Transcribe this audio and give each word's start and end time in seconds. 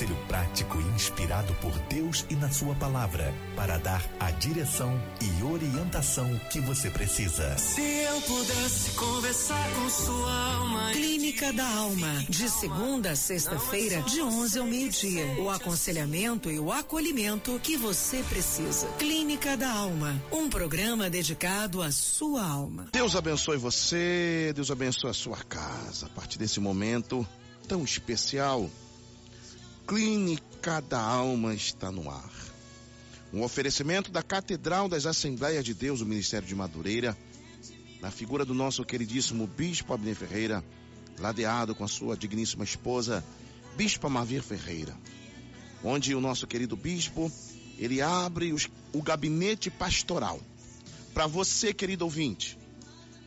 Conselho 0.00 0.16
prático 0.28 0.80
e 0.80 0.84
inspirado 0.94 1.52
por 1.56 1.78
Deus 1.80 2.24
e 2.30 2.34
na 2.34 2.50
Sua 2.50 2.74
palavra 2.74 3.34
para 3.54 3.76
dar 3.76 4.02
a 4.18 4.30
direção 4.30 4.98
e 5.20 5.42
orientação 5.42 6.40
que 6.50 6.58
você 6.58 6.88
precisa. 6.88 7.58
Se 7.58 7.82
eu 7.82 8.18
pudesse 8.22 8.92
conversar 8.92 9.70
com 9.74 9.90
sua 9.90 10.54
alma. 10.54 10.90
Clínica 10.92 11.52
da 11.52 11.68
Alma, 11.68 12.24
de 12.30 12.48
segunda 12.48 13.10
a 13.10 13.16
sexta-feira, 13.16 14.00
de 14.00 14.22
11 14.22 14.58
ao 14.58 14.66
meio-dia. 14.66 15.26
O 15.38 15.50
aconselhamento 15.50 16.50
e 16.50 16.58
o 16.58 16.72
acolhimento 16.72 17.60
que 17.62 17.76
você 17.76 18.22
precisa. 18.22 18.86
Clínica 18.98 19.54
da 19.54 19.70
Alma, 19.70 20.18
um 20.32 20.48
programa 20.48 21.10
dedicado 21.10 21.82
à 21.82 21.92
sua 21.92 22.42
alma. 22.42 22.88
Deus 22.90 23.14
abençoe 23.14 23.58
você, 23.58 24.50
Deus 24.54 24.70
abençoe 24.70 25.10
a 25.10 25.14
sua 25.14 25.36
casa. 25.44 26.06
A 26.06 26.08
partir 26.08 26.38
desse 26.38 26.58
momento 26.58 27.28
tão 27.68 27.84
especial, 27.84 28.70
Clínica 29.90 30.80
da 30.80 31.00
Alma 31.00 31.52
está 31.52 31.90
no 31.90 32.08
ar. 32.08 32.30
Um 33.32 33.42
oferecimento 33.42 34.08
da 34.08 34.22
Catedral 34.22 34.88
das 34.88 35.04
Assembleias 35.04 35.64
de 35.64 35.74
Deus, 35.74 35.98
do 35.98 36.06
Ministério 36.06 36.46
de 36.46 36.54
Madureira, 36.54 37.18
na 38.00 38.08
figura 38.08 38.44
do 38.44 38.54
nosso 38.54 38.84
queridíssimo 38.84 39.48
Bispo 39.48 39.92
Abner 39.92 40.14
Ferreira, 40.14 40.64
ladeado 41.18 41.74
com 41.74 41.82
a 41.82 41.88
sua 41.88 42.16
digníssima 42.16 42.62
esposa, 42.62 43.24
Bispo 43.76 44.08
Mavir 44.08 44.44
Ferreira, 44.44 44.96
onde 45.82 46.14
o 46.14 46.20
nosso 46.20 46.46
querido 46.46 46.76
bispo, 46.76 47.28
ele 47.76 48.00
abre 48.00 48.52
os, 48.52 48.68
o 48.92 49.02
gabinete 49.02 49.72
pastoral. 49.72 50.40
Para 51.12 51.26
você, 51.26 51.74
querido 51.74 52.04
ouvinte, 52.04 52.56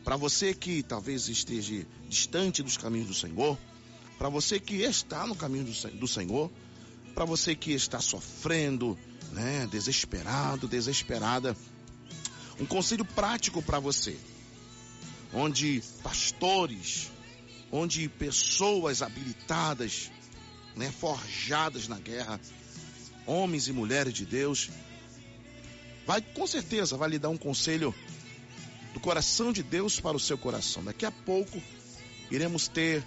para 0.02 0.16
você 0.16 0.54
que 0.54 0.82
talvez 0.82 1.28
esteja 1.28 1.86
distante 2.08 2.62
dos 2.62 2.78
caminhos 2.78 3.08
do 3.08 3.14
Senhor, 3.14 3.58
para 4.18 4.28
você 4.28 4.60
que 4.60 4.82
está 4.82 5.26
no 5.26 5.34
caminho 5.34 5.64
do, 5.94 6.08
Senhor, 6.08 6.50
para 7.14 7.24
você 7.24 7.54
que 7.54 7.72
está 7.72 8.00
sofrendo, 8.00 8.98
né, 9.32 9.66
desesperado, 9.70 10.68
desesperada, 10.68 11.56
um 12.60 12.66
conselho 12.66 13.04
prático 13.04 13.60
para 13.62 13.78
você, 13.78 14.16
onde 15.32 15.82
pastores, 16.02 17.10
onde 17.70 18.08
pessoas 18.08 19.02
habilitadas, 19.02 20.10
né, 20.76 20.90
forjadas 20.90 21.88
na 21.88 21.98
guerra, 21.98 22.40
homens 23.26 23.68
e 23.68 23.72
mulheres 23.72 24.12
de 24.12 24.24
Deus, 24.24 24.70
vai 26.06 26.20
com 26.20 26.46
certeza 26.46 26.96
vai 26.96 27.08
lhe 27.08 27.18
dar 27.18 27.30
um 27.30 27.36
conselho 27.36 27.94
do 28.92 29.00
coração 29.00 29.52
de 29.52 29.62
Deus 29.62 29.98
para 29.98 30.16
o 30.16 30.20
seu 30.20 30.38
coração. 30.38 30.84
Daqui 30.84 31.04
a 31.04 31.10
pouco 31.10 31.60
iremos 32.30 32.68
ter 32.68 33.04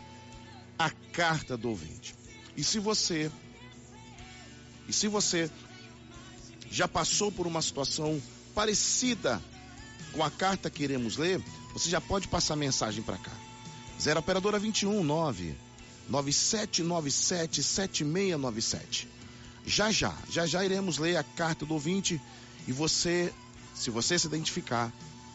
a 0.77 0.89
carta 0.89 1.57
do 1.57 1.69
ouvinte. 1.69 2.15
E 2.55 2.63
se 2.63 2.79
você 2.79 3.31
e 4.87 4.93
se 4.93 5.07
você 5.07 5.49
já 6.71 6.87
passou 6.87 7.31
por 7.31 7.45
uma 7.45 7.61
situação 7.61 8.21
parecida 8.55 9.41
com 10.13 10.23
a 10.23 10.31
carta 10.31 10.69
que 10.69 10.83
iremos 10.83 11.17
ler, 11.17 11.41
você 11.73 11.89
já 11.89 11.99
pode 11.99 12.27
passar 12.27 12.55
mensagem 12.55 13.03
para 13.03 13.17
cá. 13.17 13.31
0 13.99 14.19
operadora 14.19 14.59
21 14.59 15.03
9 15.03 15.55
9797 16.09 17.63
7697. 17.63 19.07
Já 19.65 19.91
já, 19.91 20.15
já 20.29 20.45
já 20.45 20.63
iremos 20.63 20.97
ler 20.97 21.17
a 21.17 21.23
carta 21.23 21.65
do 21.65 21.73
ouvinte 21.73 22.21
e 22.67 22.71
você, 22.71 23.33
se 23.75 23.89
você 23.89 24.17
se 24.17 24.27
identificar, 24.27 24.93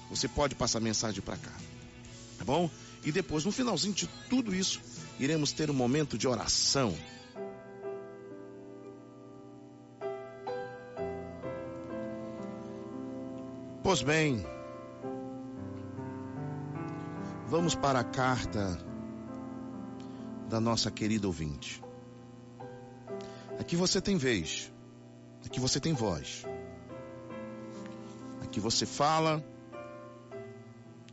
você 0.09 0.27
pode 0.27 0.55
passar 0.55 0.81
mensagem 0.81 1.21
para 1.21 1.37
cá. 1.37 1.53
Tá 2.39 2.45
bom? 2.45 2.71
E 3.05 3.11
depois, 3.11 3.45
no 3.45 3.51
finalzinho 3.51 3.95
de 3.95 4.07
tudo 4.29 4.55
isso, 4.55 4.81
iremos 5.19 5.53
ter 5.53 5.71
um 5.71 5.75
momento 5.75 6.17
de 6.17 6.29
oração. 6.29 6.95
Pois 13.83 14.01
bem, 14.01 14.47
vamos 17.49 17.75
para 17.75 17.99
a 17.99 18.05
carta 18.05 18.79
da 20.49 20.61
nossa 20.61 20.91
querida 20.91 21.27
ouvinte. 21.27 21.83
Aqui 23.59 23.75
você 23.75 24.01
tem 24.01 24.17
vez, 24.17 24.73
aqui 25.45 25.59
você 25.59 25.81
tem 25.81 25.93
voz, 25.93 26.45
aqui 28.43 28.61
você 28.61 28.87
fala, 28.87 29.45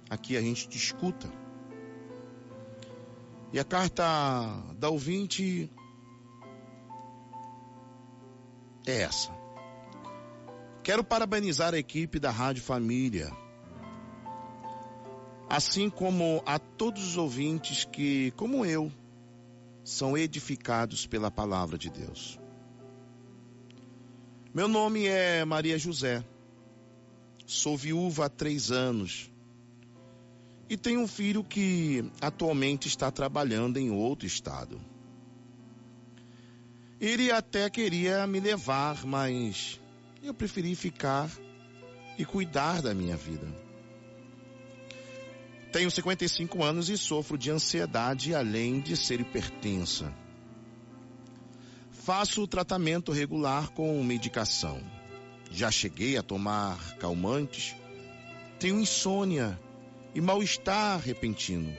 aqui 0.09 0.37
a 0.37 0.41
gente 0.41 0.69
te 0.69 0.77
escuta. 0.77 1.27
E 3.51 3.59
a 3.59 3.63
carta 3.63 4.03
da 4.77 4.89
ouvinte 4.89 5.71
é 8.85 9.01
essa. 9.01 9.31
Quero 10.83 11.03
parabenizar 11.03 11.73
a 11.73 11.77
equipe 11.77 12.19
da 12.19 12.29
Rádio 12.29 12.61
Família, 12.61 13.31
assim 15.49 15.89
como 15.89 16.43
a 16.45 16.59
todos 16.59 17.03
os 17.03 17.17
ouvintes 17.17 17.85
que, 17.85 18.31
como 18.31 18.63
eu, 18.63 18.91
são 19.83 20.15
edificados 20.15 21.07
pela 21.07 21.31
palavra 21.31 21.75
de 21.75 21.89
Deus. 21.89 22.39
Meu 24.53 24.67
nome 24.67 25.07
é 25.07 25.43
Maria 25.43 25.77
José, 25.79 26.23
sou 27.47 27.75
viúva 27.75 28.25
há 28.25 28.29
três 28.29 28.71
anos 28.71 29.31
e 30.69 30.77
tenho 30.77 31.01
um 31.01 31.07
filho 31.07 31.43
que 31.43 32.05
atualmente 32.21 32.87
está 32.87 33.09
trabalhando 33.09 33.77
em 33.77 33.89
outro 33.89 34.27
estado. 34.27 34.79
Ele 37.01 37.31
até 37.31 37.69
queria 37.69 38.27
me 38.27 38.39
levar, 38.39 39.03
mas 39.05 39.79
eu 40.21 40.33
preferi 40.33 40.75
ficar 40.75 41.31
e 42.17 42.25
cuidar 42.25 42.81
da 42.83 42.93
minha 42.93 43.17
vida. 43.17 43.47
Tenho 45.71 45.89
55 45.89 46.63
anos 46.63 46.89
e 46.89 46.97
sofro 46.97 47.37
de 47.37 47.49
ansiedade 47.49 48.35
além 48.35 48.79
de 48.79 48.95
ser 48.95 49.19
hipertensa. 49.21 50.13
Faço 51.91 52.47
tratamento 52.47 53.11
regular 53.11 53.69
com 53.69 54.03
medicação. 54.03 54.81
Já 55.51 55.71
cheguei 55.71 56.17
a 56.17 56.23
tomar 56.23 56.97
calmantes. 56.97 57.75
Tenho 58.59 58.79
insônia 58.79 59.59
e 60.13 60.21
mal-estar 60.21 60.99
repentino. 60.99 61.75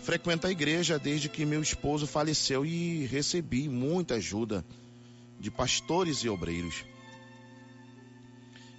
Frequento 0.00 0.46
a 0.46 0.50
igreja 0.50 0.98
desde 0.98 1.28
que 1.28 1.44
meu 1.44 1.62
esposo 1.62 2.06
faleceu 2.06 2.66
e 2.66 3.06
recebi 3.06 3.68
muita 3.68 4.14
ajuda 4.14 4.64
de 5.38 5.50
pastores 5.50 6.18
e 6.18 6.28
obreiros. 6.28 6.84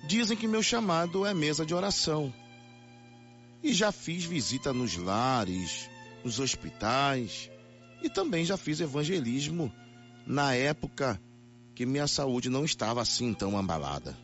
Dizem 0.05 0.35
que 0.35 0.47
meu 0.47 0.61
chamado 0.61 1.25
é 1.25 1.33
mesa 1.33 1.65
de 1.65 1.73
oração. 1.73 2.33
E 3.63 3.73
já 3.73 3.91
fiz 3.91 4.25
visita 4.25 4.73
nos 4.73 4.97
lares, 4.97 5.89
nos 6.23 6.39
hospitais 6.39 7.49
e 8.01 8.09
também 8.09 8.43
já 8.43 8.57
fiz 8.57 8.81
evangelismo 8.81 9.71
na 10.27 10.53
época 10.53 11.19
que 11.73 11.85
minha 11.85 12.07
saúde 12.07 12.49
não 12.49 12.65
estava 12.65 13.01
assim 13.01 13.33
tão 13.33 13.57
abalada. 13.57 14.17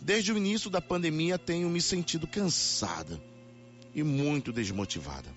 Desde 0.00 0.32
o 0.32 0.36
início 0.36 0.70
da 0.70 0.80
pandemia 0.80 1.38
tenho 1.38 1.68
me 1.68 1.80
sentido 1.80 2.26
cansada 2.26 3.22
e 3.94 4.02
muito 4.02 4.52
desmotivada. 4.52 5.34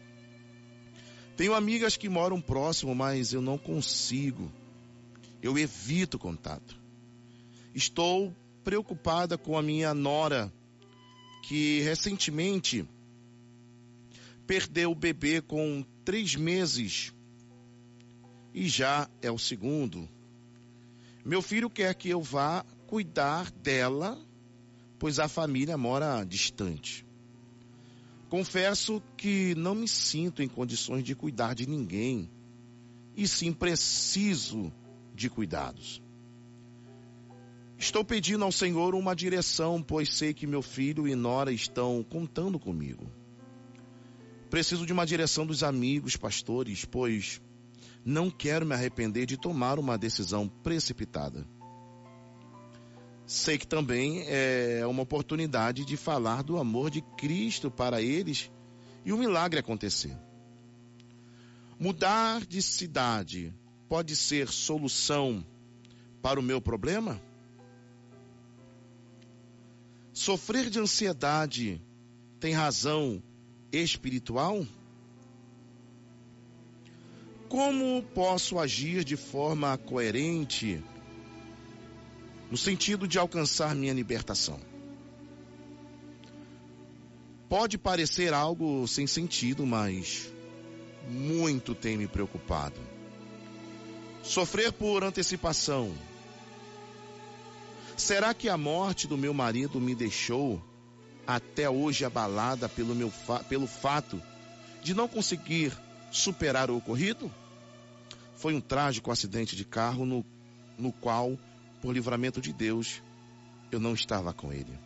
Tenho 1.36 1.54
amigas 1.54 1.98
que 1.98 2.08
moram 2.08 2.40
próximo, 2.40 2.94
mas 2.94 3.34
eu 3.34 3.42
não 3.42 3.58
consigo. 3.58 4.52
Eu 5.42 5.58
evito 5.58 6.18
contato. 6.18 6.78
Estou 7.74 8.34
preocupada 8.64 9.38
com 9.38 9.58
a 9.58 9.62
minha 9.62 9.94
nora, 9.94 10.52
que 11.44 11.82
recentemente 11.82 12.88
perdeu 14.48 14.92
o 14.92 14.96
bebê 14.96 15.42
com 15.42 15.84
três 16.06 16.36
meses 16.36 17.12
e 18.54 18.70
já 18.70 19.10
é 19.22 19.32
o 19.32 19.40
segundo. 19.40 20.08
Meu 21.26 21.42
filho 21.42 21.70
quer 21.70 21.96
que 21.96 22.10
eu 22.10 22.22
vá 22.22 22.64
cuidar 22.86 23.50
dela, 23.52 24.20
pois 25.04 25.20
a 25.20 25.28
família 25.28 25.78
mora 25.78 26.24
distante. 26.24 27.06
Confesso 28.30 29.04
que 29.18 29.54
não 29.54 29.76
me 29.76 29.86
sinto 29.86 30.42
em 30.42 30.48
condições 30.48 31.04
de 31.04 31.14
cuidar 31.14 31.54
de 31.54 31.68
ninguém, 31.68 32.32
e 33.14 33.28
sim 33.28 33.52
preciso 33.52 34.72
de 35.14 35.30
cuidados. 35.30 36.02
Estou 37.78 38.06
pedindo 38.06 38.46
ao 38.46 38.52
Senhor 38.54 38.96
uma 38.96 39.14
direção, 39.14 39.84
pois 39.84 40.14
sei 40.14 40.34
que 40.34 40.48
meu 40.48 40.62
filho 40.62 41.06
e 41.06 41.16
Nora 41.16 41.52
estão 41.52 42.02
contando 42.02 42.58
comigo. 42.58 43.12
Preciso 44.50 44.86
de 44.86 44.94
uma 44.94 45.06
direção 45.06 45.46
dos 45.46 45.64
amigos, 45.64 46.16
pastores, 46.16 46.86
pois 46.86 47.42
não 48.06 48.32
quero 48.32 48.66
me 48.66 48.74
arrepender 48.74 49.26
de 49.26 49.36
tomar 49.36 49.80
uma 49.80 49.98
decisão 49.98 50.48
precipitada. 50.48 51.46
Sei 53.26 53.58
que 53.58 53.68
também 53.68 54.24
é 54.28 54.86
uma 54.86 55.04
oportunidade 55.04 55.86
de 55.86 55.98
falar 55.98 56.44
do 56.44 56.58
amor 56.58 56.90
de 56.90 57.02
Cristo 57.18 57.72
para 57.72 58.02
eles 58.02 58.52
e 59.06 59.12
o 59.12 59.18
milagre 59.18 59.60
acontecer. 59.60 60.16
Mudar 61.80 62.46
de 62.46 62.62
cidade 62.62 63.54
pode 63.88 64.16
ser 64.16 64.48
solução 64.50 65.46
para 66.22 66.40
o 66.40 66.44
meu 66.44 66.62
problema? 66.62 67.22
Sofrer 70.14 70.70
de 70.70 70.80
ansiedade 70.80 71.82
tem 72.40 72.54
razão 72.54 73.22
espiritual? 73.72 74.66
Como 77.50 78.02
posso 78.14 78.60
agir 78.60 79.04
de 79.04 79.16
forma 79.16 79.78
coerente 79.78 80.84
no 82.54 82.58
sentido 82.58 83.08
de 83.08 83.18
alcançar 83.18 83.74
minha 83.74 83.92
libertação? 83.92 84.60
Pode 87.50 87.80
parecer 87.80 88.32
algo 88.32 88.88
sem 88.88 89.08
sentido, 89.08 89.66
mas 89.66 90.32
muito 91.10 91.74
tem 91.74 91.98
me 91.98 92.08
preocupado. 92.08 92.80
Sofrer 94.22 94.72
por 94.72 95.04
antecipação. 95.04 95.96
Será 97.98 98.36
que 98.36 98.48
a 98.48 98.56
morte 98.56 99.08
do 99.08 99.18
meu 99.18 99.34
marido 99.34 99.82
me 99.82 99.96
deixou 99.96 100.64
até 101.26 101.68
hoje 101.68 102.06
abalada 102.06 102.70
pelo, 102.70 102.94
meu 102.94 103.10
fa 103.10 103.40
pelo 103.40 103.66
fato 103.66 104.22
de 104.84 104.94
não 104.94 105.08
conseguir 105.08 105.76
superar 106.12 106.70
o 106.70 106.78
ocorrido? 106.78 107.34
Foi 108.36 108.54
um 108.54 108.62
trágico 108.62 109.10
acidente 109.10 109.56
de 109.56 109.66
carro 109.66 110.06
no, 110.06 110.24
no 110.78 110.92
qual, 110.92 111.36
por 111.84 111.94
livramento 111.94 112.40
de 112.40 112.54
Deus, 112.54 113.04
eu 113.70 113.78
não 113.78 113.94
estava 113.94 114.34
com 114.34 114.54
ele. 114.54 114.80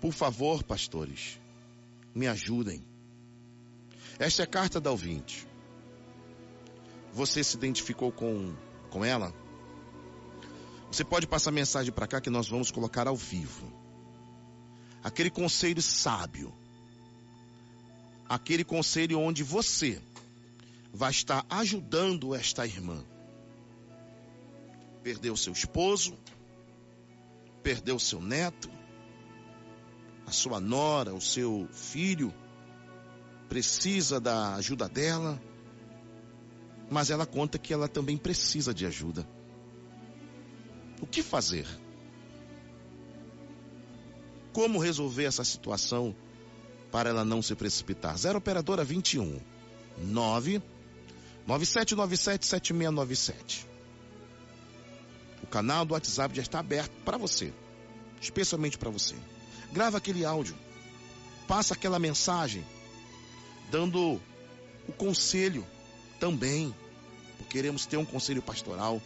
Por 0.00 0.12
favor, 0.12 0.64
pastores, 0.64 1.38
me 2.12 2.26
ajudem. 2.26 2.84
Esta 4.18 4.42
é 4.42 4.44
a 4.44 4.48
carta 4.48 4.80
da 4.80 4.90
ouvinte. 4.90 5.46
Você 7.12 7.44
se 7.44 7.56
identificou 7.56 8.10
com, 8.10 8.52
com 8.90 9.04
ela? 9.04 9.32
Você 10.90 11.04
pode 11.04 11.24
passar 11.24 11.52
mensagem 11.52 11.92
para 11.92 12.08
cá 12.08 12.20
que 12.20 12.30
nós 12.30 12.48
vamos 12.48 12.72
colocar 12.72 13.06
ao 13.06 13.14
vivo. 13.14 13.72
Aquele 15.04 15.30
conselho 15.30 15.80
sábio. 15.80 16.52
Aquele 18.28 18.64
conselho 18.64 19.20
onde 19.20 19.44
você 19.44 20.02
vai 20.92 21.12
estar 21.12 21.46
ajudando 21.48 22.34
esta 22.34 22.66
irmã. 22.66 23.04
Perdeu 25.04 25.36
seu 25.36 25.52
esposo, 25.52 26.16
perdeu 27.62 27.98
seu 27.98 28.22
neto, 28.22 28.70
a 30.26 30.32
sua 30.32 30.58
nora, 30.58 31.14
o 31.14 31.20
seu 31.20 31.68
filho 31.70 32.32
precisa 33.50 34.18
da 34.18 34.54
ajuda 34.54 34.88
dela, 34.88 35.38
mas 36.90 37.10
ela 37.10 37.26
conta 37.26 37.58
que 37.58 37.74
ela 37.74 37.86
também 37.86 38.16
precisa 38.16 38.72
de 38.72 38.86
ajuda. 38.86 39.28
O 41.02 41.06
que 41.06 41.22
fazer? 41.22 41.66
Como 44.54 44.78
resolver 44.78 45.24
essa 45.24 45.44
situação 45.44 46.16
para 46.90 47.10
ela 47.10 47.26
não 47.26 47.42
se 47.42 47.54
precipitar? 47.54 48.16
Zero 48.16 48.38
operadora 48.38 48.82
21 48.82 49.38
9 49.98 50.62
9797 51.46 52.46
7697. 52.46 53.73
Canal 55.54 55.84
do 55.84 55.94
WhatsApp 55.94 56.34
já 56.34 56.42
está 56.42 56.58
aberto 56.58 56.90
para 57.04 57.16
você, 57.16 57.52
especialmente 58.20 58.76
para 58.76 58.90
você. 58.90 59.14
Grava 59.70 59.98
aquele 59.98 60.24
áudio, 60.24 60.58
passa 61.46 61.74
aquela 61.74 61.96
mensagem 61.96 62.66
dando 63.70 64.20
o 64.88 64.92
conselho 64.92 65.64
também. 66.18 66.74
Queremos 67.48 67.86
ter 67.86 67.96
um 67.96 68.04
conselho 68.04 68.42
pastoral. 68.42 69.00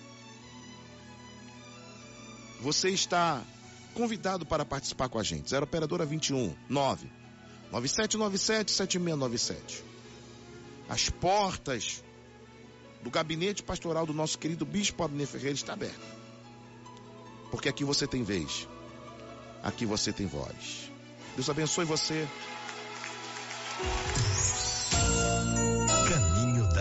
Você 2.63 2.89
está 2.89 3.45
convidado 3.93 4.47
para 4.47 4.65
participar 4.65 5.11
com 5.11 5.19
a 5.19 5.23
gente. 5.23 5.51
0 5.51 5.65
Operadora 5.65 6.07
21 6.07 6.57
9 6.67 7.11
9797 7.71 8.73
7697. 8.73 9.85
As 10.89 11.11
portas 11.11 12.03
do 13.03 13.11
gabinete 13.11 13.63
pastoral 13.63 14.07
do 14.07 14.15
nosso 14.15 14.39
querido 14.39 14.65
Bispo 14.65 15.03
Abner 15.03 15.27
Ferreira 15.27 15.55
está 15.55 15.75
aberta. 15.75 16.19
Porque 17.51 17.69
aqui 17.69 17.85
você 17.85 18.07
tem 18.07 18.23
vez. 18.23 18.69
Aqui 19.63 19.87
você 19.87 20.13
tem 20.13 20.27
voz. 20.27 20.91
Deus 21.37 21.49
abençoe 21.49 21.85
você. 21.85 22.27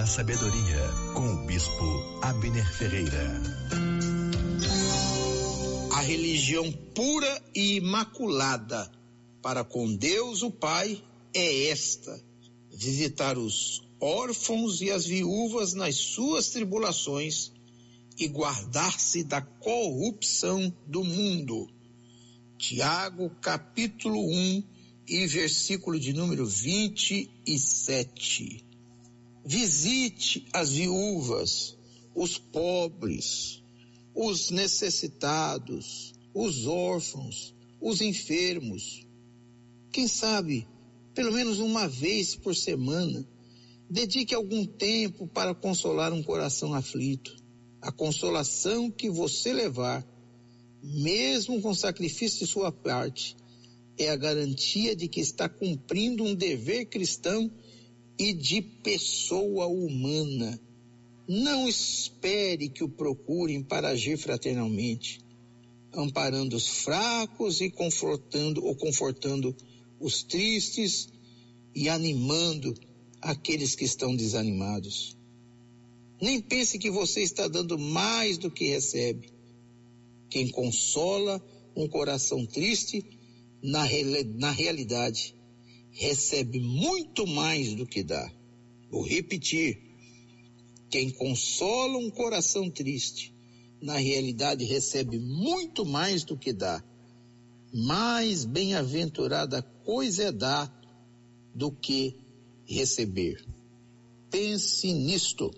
Sabedoria, 0.08 0.90
com 1.14 1.34
o 1.34 1.46
Bispo 1.46 2.20
Abner 2.22 2.66
Ferreira. 2.78 3.42
A 5.94 6.00
religião 6.00 6.72
pura 6.72 7.44
e 7.54 7.76
imaculada 7.76 8.90
para 9.42 9.66
com 9.66 9.94
Deus 9.94 10.44
o 10.44 10.50
Pai 10.50 11.04
é 11.34 11.68
esta: 11.68 12.24
visitar 12.72 13.38
os 13.38 13.86
órfãos 14.00 14.80
e 14.82 14.90
as 14.90 15.06
viúvas 15.06 15.74
nas 15.74 15.96
suas 15.96 16.50
tribulações 16.52 17.52
e 18.18 18.28
guardar-se 18.28 19.24
da 19.24 19.42
corrupção 19.42 20.74
do 20.88 21.04
mundo. 21.04 21.70
Tiago, 22.58 23.30
capítulo 23.42 24.20
1 24.20 24.64
e 25.08 25.28
versículo 25.28 26.00
de 26.00 26.14
número 26.14 26.46
27. 26.46 28.66
Visite 29.46 30.48
as 30.52 30.72
viúvas, 30.72 31.78
os 32.16 32.38
pobres, 32.38 33.62
os 34.14 34.50
necessitados, 34.50 36.14
os 36.34 36.66
órfãos, 36.66 37.54
os 37.80 38.02
enfermos. 38.02 39.06
Quem 39.92 40.08
sabe, 40.08 40.68
pelo 41.14 41.32
menos 41.32 41.60
uma 41.60 41.88
vez 41.88 42.36
por 42.36 42.56
semana, 42.56 43.26
dedique 43.90 44.36
algum 44.36 44.66
tempo 44.66 45.28
para 45.28 45.56
consolar 45.56 46.12
um 46.12 46.24
coração 46.24 46.74
aflito. 46.74 47.47
A 47.82 47.92
consolação 47.92 48.90
que 48.90 49.10
você 49.10 49.54
levar, 49.54 50.06
mesmo 50.82 51.62
com 51.62 51.74
sacrifício 51.74 52.40
de 52.40 52.52
sua 52.52 52.72
parte, 52.72 53.36
é 53.98 54.10
a 54.10 54.16
garantia 54.16 54.96
de 54.96 55.08
que 55.08 55.20
está 55.20 55.50
cumprindo 55.50 56.24
um 56.24 56.36
dever 56.36 56.86
cristão 56.86 57.52
e 58.18 58.34
de 58.34 58.62
pessoa 58.62 59.68
humana. 59.68 60.60
Não 61.28 61.68
espere 61.68 62.70
que 62.70 62.84
o 62.84 62.90
procurem 62.90 63.62
para 63.62 63.90
agir 63.90 64.18
fraternalmente, 64.18 65.20
amparando 65.94 66.56
os 66.56 66.68
fracos 66.68 67.60
e 67.60 67.70
confortando 67.70 68.64
ou 68.64 68.76
confortando 68.76 69.56
os 70.00 70.24
tristes 70.24 71.10
e 71.76 71.90
animando 71.90 72.74
aqueles 73.22 73.76
que 73.76 73.84
estão 73.84 74.16
desanimados. 74.16 75.17
Nem 76.20 76.42
pense 76.42 76.80
que 76.80 76.90
você 76.90 77.22
está 77.22 77.48
dando 77.48 77.78
mais 77.78 78.38
do 78.38 78.50
que 78.50 78.68
recebe. 78.68 79.30
Quem 80.30 80.50
consola 80.50 81.44
um 81.76 81.88
coração 81.88 82.46
triste, 82.46 83.06
na, 83.62 83.88
na 84.36 84.52
realidade, 84.52 85.36
recebe 85.92 86.60
muito 86.60 87.26
mais 87.28 87.74
do 87.76 87.86
que 87.86 88.04
dá. 88.04 88.32
Vou 88.90 89.04
repetir: 89.04 89.80
quem 90.90 91.10
consola 91.10 91.98
um 91.98 92.10
coração 92.10 92.70
triste, 92.70 93.34
na 93.82 93.98
realidade 93.98 94.66
recebe 94.66 95.20
muito 95.20 95.86
mais 95.86 96.24
do 96.24 96.38
que 96.38 96.52
dá. 96.52 96.84
Mais 97.74 98.46
bem-aventurada 98.46 99.62
coisa 99.62 100.24
é 100.24 100.32
dar 100.32 100.74
do 101.54 101.72
que 101.72 102.16
receber. 102.66 103.46
Pense 104.32 104.94
nisto. 104.94 105.52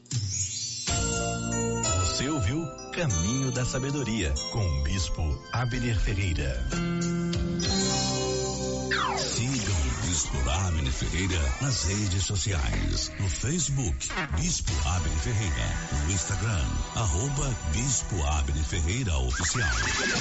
Você 2.00 2.30
ouviu 2.30 2.66
Caminho 2.94 3.52
da 3.52 3.66
Sabedoria 3.66 4.34
com 4.52 4.66
o 4.66 4.84
Bispo 4.84 5.22
Abner 5.52 6.00
Ferreira. 6.00 6.54
Bispo 10.50 10.91
Ferreira 10.91 11.53
nas 11.62 11.84
redes 11.84 12.24
sociais. 12.25 13.12
No 13.20 13.29
Facebook, 13.29 14.10
Bispo 14.39 14.72
Abner 14.88 15.18
Ferreira. 15.20 15.77
No 15.91 16.12
Instagram, 16.12 16.65
arroba 16.96 17.56
Bispo 17.72 18.24
Abner 18.25 18.63
Ferreira 18.63 19.15
Oficial. 19.18 19.70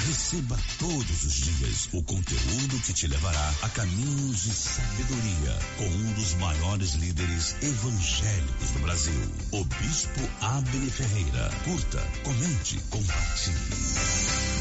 Receba 0.07 0.57
todos 0.77 1.23
os 1.23 1.33
dias 1.33 1.89
o 1.93 2.03
conteúdo 2.03 2.79
que 2.85 2.93
te 2.93 3.07
levará 3.07 3.53
a 3.63 3.69
caminhos 3.69 4.43
de 4.43 4.53
sabedoria 4.53 5.57
com 5.77 5.85
um 5.85 6.13
dos 6.13 6.35
maiores 6.35 6.93
líderes 6.93 7.55
evangélicos 7.61 8.69
do 8.71 8.79
Brasil, 8.79 9.31
o 9.51 9.63
Bispo 9.63 10.21
Abner 10.41 10.91
Ferreira. 10.91 11.49
Curta, 11.63 12.05
comente, 12.23 12.77
compartilhe. 12.89 13.57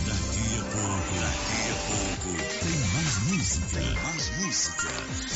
Daqui 0.07 0.59
a 0.59 0.65
pouco, 0.73 1.15
daqui 1.21 1.63
a 1.71 1.77
pouco, 1.87 2.29
tem 2.61 2.78
música. 3.39 3.81
Mais 4.03 4.31
música. 4.39 4.89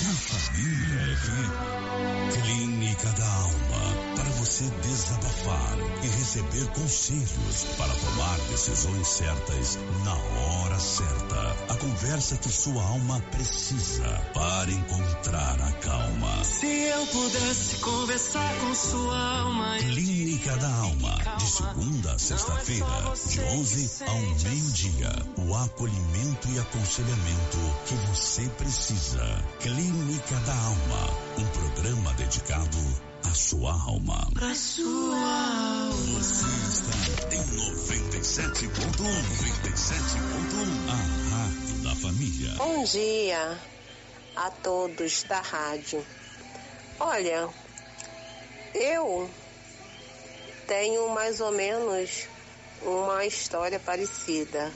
Na 0.03 0.15
Família 0.15 1.17
FM. 1.17 2.43
Clínica 2.43 3.09
da 3.13 3.27
Alma. 3.27 4.13
Para 4.17 4.31
você 4.31 4.65
desabafar 4.83 5.79
e 6.03 6.07
receber 6.09 6.67
conselhos 6.73 7.65
para 7.79 7.95
tomar 7.95 8.39
decisões 8.51 9.07
certas 9.07 9.79
na 10.05 10.15
hora 10.15 10.79
certa. 10.81 11.57
A 11.73 11.77
conversa 11.77 12.37
que 12.37 12.49
sua 12.49 12.83
alma 12.83 13.21
precisa 13.31 14.09
para 14.35 14.71
encontrar 14.71 15.61
a 15.61 15.73
calma. 15.73 16.45
Se 16.45 16.67
eu 16.67 17.07
pudesse 17.07 17.77
conversar 17.77 18.55
com 18.61 18.75
sua 18.75 19.41
alma. 19.41 19.79
Clínica 19.79 20.57
da 20.57 20.69
Alma. 20.69 21.19
De 21.39 21.47
segunda 21.47 22.13
a 22.13 22.19
sexta-feira, 22.19 22.87
de 23.29 23.41
11 23.41 24.05
ao 24.07 24.21
meio-dia. 24.21 25.13
O 25.39 25.55
acolhimento 25.55 26.49
e 26.51 26.59
aconselhamento 26.59 27.59
que 27.87 27.95
você 28.07 28.49
precisa. 28.51 29.23
Clínica 29.61 30.35
da 30.47 30.55
Alma. 30.55 31.11
Um 31.39 31.47
programa 31.47 32.13
dedicado 32.15 32.79
à 33.25 33.35
sua 33.35 33.73
alma. 33.73 34.29
Pra 34.35 34.55
sua 34.55 35.17
alma. 35.17 36.19
Você 36.19 36.47
está 36.69 37.35
em 37.35 37.43
97.1. 37.57 38.71
97.1. 38.99 40.89
A 40.89 40.95
Rádio 41.35 41.77
da 41.83 41.95
Família. 41.97 42.55
Bom 42.57 42.85
dia 42.85 43.59
a 44.37 44.51
todos 44.51 45.23
da 45.25 45.41
rádio. 45.41 46.05
Olha, 46.99 47.49
eu 48.75 49.31
tenho 50.67 51.09
mais 51.11 51.41
ou 51.41 51.53
menos 51.53 52.27
uma 52.83 53.25
história 53.25 53.79
parecida. 53.79 54.73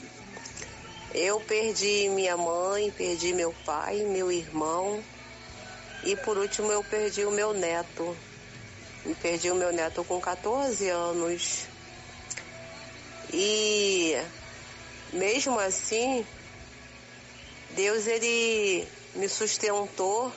Eu 1.14 1.40
perdi 1.40 2.08
minha 2.08 2.36
mãe, 2.36 2.90
perdi 2.90 3.32
meu 3.32 3.54
pai, 3.64 4.04
meu 4.04 4.30
irmão 4.30 5.02
e 6.06 6.14
por 6.14 6.38
último 6.38 6.70
eu 6.70 6.84
perdi 6.84 7.24
o 7.24 7.32
meu 7.32 7.52
neto. 7.52 8.16
Perdi 9.20 9.50
o 9.50 9.54
meu 9.54 9.72
neto 9.72 10.04
com 10.04 10.20
14 10.20 10.88
anos. 10.88 11.66
E 13.32 14.16
mesmo 15.12 15.58
assim, 15.58 16.24
Deus 17.70 18.06
ele 18.06 18.86
me 19.14 19.28
sustentou 19.28 20.32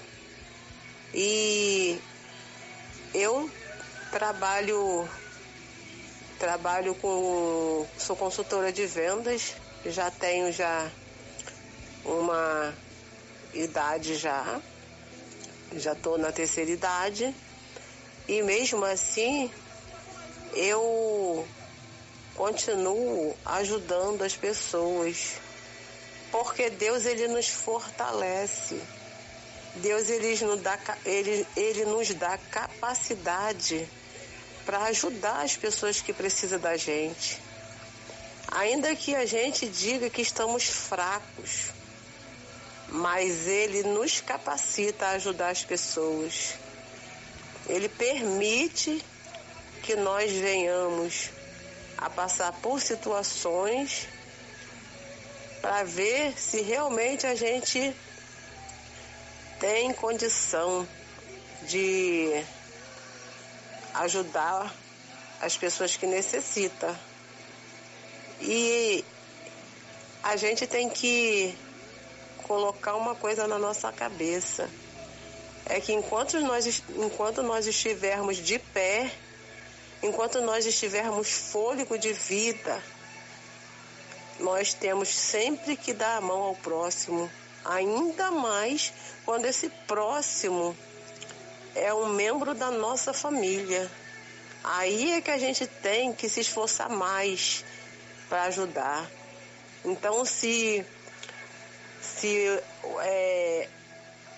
e 1.14 2.00
eu 3.14 3.50
trabalho 4.12 5.08
trabalho 6.40 6.96
com 6.96 7.86
sou 7.98 8.16
consultora 8.16 8.72
de 8.72 8.86
vendas, 8.86 9.56
já 9.86 10.12
tenho 10.12 10.52
já 10.52 10.90
uma 12.06 12.74
idade 13.54 14.16
já, 14.16 14.62
já 15.74 15.94
estou 15.94 16.18
na 16.18 16.32
terceira 16.32 16.72
idade 16.72 17.34
e 18.28 18.42
mesmo 18.44 18.86
assim 18.86 19.52
eu 20.54 21.48
continuo 22.36 23.36
ajudando 23.46 24.24
as 24.24 24.36
pessoas 24.36 25.40
porque 26.32 26.70
Deus 26.70 27.06
ele 27.06 27.28
nos 27.28 27.48
fortalece. 27.48 28.80
Deus 29.76 30.10
ele 30.10 30.46
nos 30.46 30.62
dá, 30.62 30.78
ele, 31.06 31.46
ele 31.56 31.86
nos 31.86 32.14
dá 32.14 32.38
capacidade 32.52 33.88
para 34.66 34.84
ajudar 34.86 35.42
as 35.44 35.56
pessoas 35.56 36.02
que 36.02 36.14
precisam 36.14 36.60
da 36.60 36.76
gente. 36.76 37.40
Ainda 38.52 38.96
que 38.96 39.16
a 39.16 39.26
gente 39.26 39.68
diga 39.68 40.10
que 40.10 40.22
estamos 40.22 40.64
fracos, 40.64 41.68
mas 42.88 43.48
ele 43.48 43.84
nos 43.84 44.22
capacita 44.22 45.06
a 45.06 45.12
ajudar 45.12 45.50
as 45.50 45.64
pessoas. 45.64 46.56
Ele 47.68 47.88
permite 47.88 49.04
que 49.84 49.96
nós 49.96 50.32
venhamos 50.32 51.30
a 51.98 52.10
passar 52.10 52.52
por 52.54 52.82
situações 52.82 54.08
para 55.62 55.84
ver 55.84 56.34
se 56.40 56.62
realmente 56.62 57.28
a 57.28 57.36
gente 57.36 57.96
tem 59.60 59.94
condição 59.94 60.88
de 61.68 62.44
ajudar 63.94 64.74
as 65.42 65.58
pessoas 65.58 65.96
que 65.96 66.08
necessitam. 66.08 67.09
E 68.42 69.04
a 70.24 70.36
gente 70.36 70.66
tem 70.66 70.90
que 70.90 71.56
colocar 72.44 72.96
uma 72.96 73.16
coisa 73.16 73.48
na 73.48 73.60
nossa 73.60 73.92
cabeça. 73.92 74.70
É 75.66 75.80
que 75.80 75.94
enquanto 75.94 76.40
nós, 76.40 76.82
enquanto 76.96 77.44
nós 77.44 77.68
estivermos 77.68 78.38
de 78.38 78.58
pé, 78.58 79.12
enquanto 80.02 80.42
nós 80.42 80.66
estivermos 80.66 81.30
fôlego 81.30 81.98
de 81.98 82.12
vida, 82.12 82.82
nós 84.40 84.74
temos 84.74 85.10
sempre 85.10 85.76
que 85.76 85.94
dar 85.94 86.18
a 86.18 86.22
mão 86.22 86.42
ao 86.42 86.56
próximo, 86.56 87.30
ainda 87.64 88.32
mais 88.32 88.94
quando 89.26 89.46
esse 89.46 89.70
próximo 89.86 90.76
é 91.76 91.94
um 91.94 92.08
membro 92.08 92.56
da 92.56 92.72
nossa 92.72 93.14
família. 93.14 93.90
Aí 94.64 95.14
é 95.14 95.22
que 95.22 95.32
a 95.32 95.38
gente 95.38 95.68
tem 95.68 96.14
que 96.14 96.28
se 96.28 96.42
esforçar 96.42 96.90
mais 96.90 97.64
para 98.30 98.44
ajudar. 98.44 99.10
Então, 99.84 100.24
se, 100.24 100.86
se 102.02 102.62
é, 103.02 103.68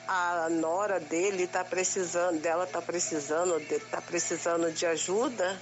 a 0.07 0.49
nora 0.49 0.99
dele 0.99 1.43
está 1.43 1.63
precisando, 1.63 2.39
dela 2.39 2.63
está 2.63 2.81
precisando, 2.81 3.57
está 3.59 4.01
precisando 4.01 4.71
de 4.71 4.85
ajuda, 4.85 5.61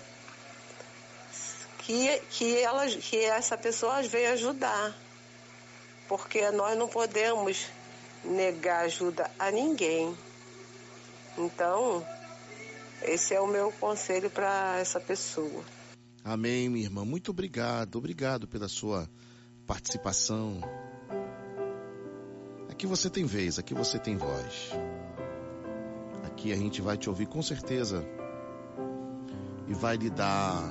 que, 1.79 2.19
que, 2.29 2.57
ela, 2.59 2.87
que 2.87 3.17
essa 3.17 3.57
pessoa 3.57 4.01
veio 4.03 4.31
ajudar. 4.33 4.93
Porque 6.07 6.49
nós 6.51 6.77
não 6.77 6.87
podemos 6.87 7.67
negar 8.23 8.85
ajuda 8.85 9.29
a 9.39 9.49
ninguém. 9.49 10.17
Então, 11.37 12.05
esse 13.01 13.33
é 13.33 13.39
o 13.39 13.47
meu 13.47 13.71
conselho 13.79 14.29
para 14.29 14.77
essa 14.79 14.99
pessoa. 14.99 15.63
Amém, 16.23 16.69
minha 16.69 16.85
irmã. 16.85 17.05
Muito 17.05 17.31
obrigado, 17.31 17.95
obrigado 17.95 18.47
pela 18.47 18.67
sua 18.67 19.09
participação. 19.65 20.59
Aqui 22.69 22.85
você 22.85 23.09
tem 23.09 23.25
vez, 23.25 23.57
aqui 23.57 23.73
você 23.73 23.97
tem 23.97 24.17
voz. 24.17 24.71
Aqui 26.25 26.51
a 26.51 26.57
gente 26.57 26.81
vai 26.81 26.97
te 26.97 27.09
ouvir 27.09 27.25
com 27.25 27.41
certeza 27.41 28.05
e 29.67 29.73
vai 29.73 29.95
lhe 29.95 30.09
dar 30.09 30.61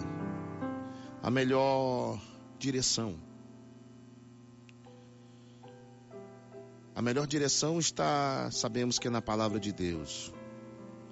a 1.22 1.30
melhor 1.30 2.20
direção. 2.58 3.18
A 6.94 7.00
melhor 7.00 7.26
direção 7.26 7.78
está, 7.78 8.50
sabemos 8.50 8.98
que 8.98 9.06
é 9.06 9.10
na 9.10 9.22
palavra 9.22 9.58
de 9.58 9.72
Deus. 9.72 10.32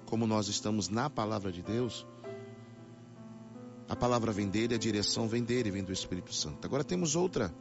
Como 0.05 0.27
nós 0.27 0.47
estamos 0.47 0.89
na 0.89 1.09
palavra 1.09 1.51
de 1.51 1.61
Deus, 1.61 2.05
a 3.89 3.95
palavra 3.95 4.31
vem 4.31 4.49
dele, 4.49 4.75
a 4.75 4.77
direção 4.77 5.27
vem 5.27 5.43
dele, 5.43 5.71
vem 5.71 5.83
do 5.83 5.93
Espírito 5.93 6.33
Santo. 6.33 6.65
Agora 6.65 6.83
temos 6.83 7.15
outra, 7.15 7.53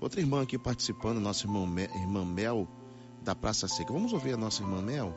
outra 0.00 0.20
irmã 0.20 0.42
aqui 0.42 0.58
participando, 0.58 1.18
nossa 1.18 1.46
irmã, 1.46 1.66
irmã 1.94 2.24
Mel, 2.24 2.68
da 3.22 3.34
Praça 3.34 3.66
Seca. 3.66 3.92
Vamos 3.92 4.12
ouvir 4.12 4.34
a 4.34 4.36
nossa 4.36 4.62
irmã 4.62 4.82
Mel, 4.82 5.16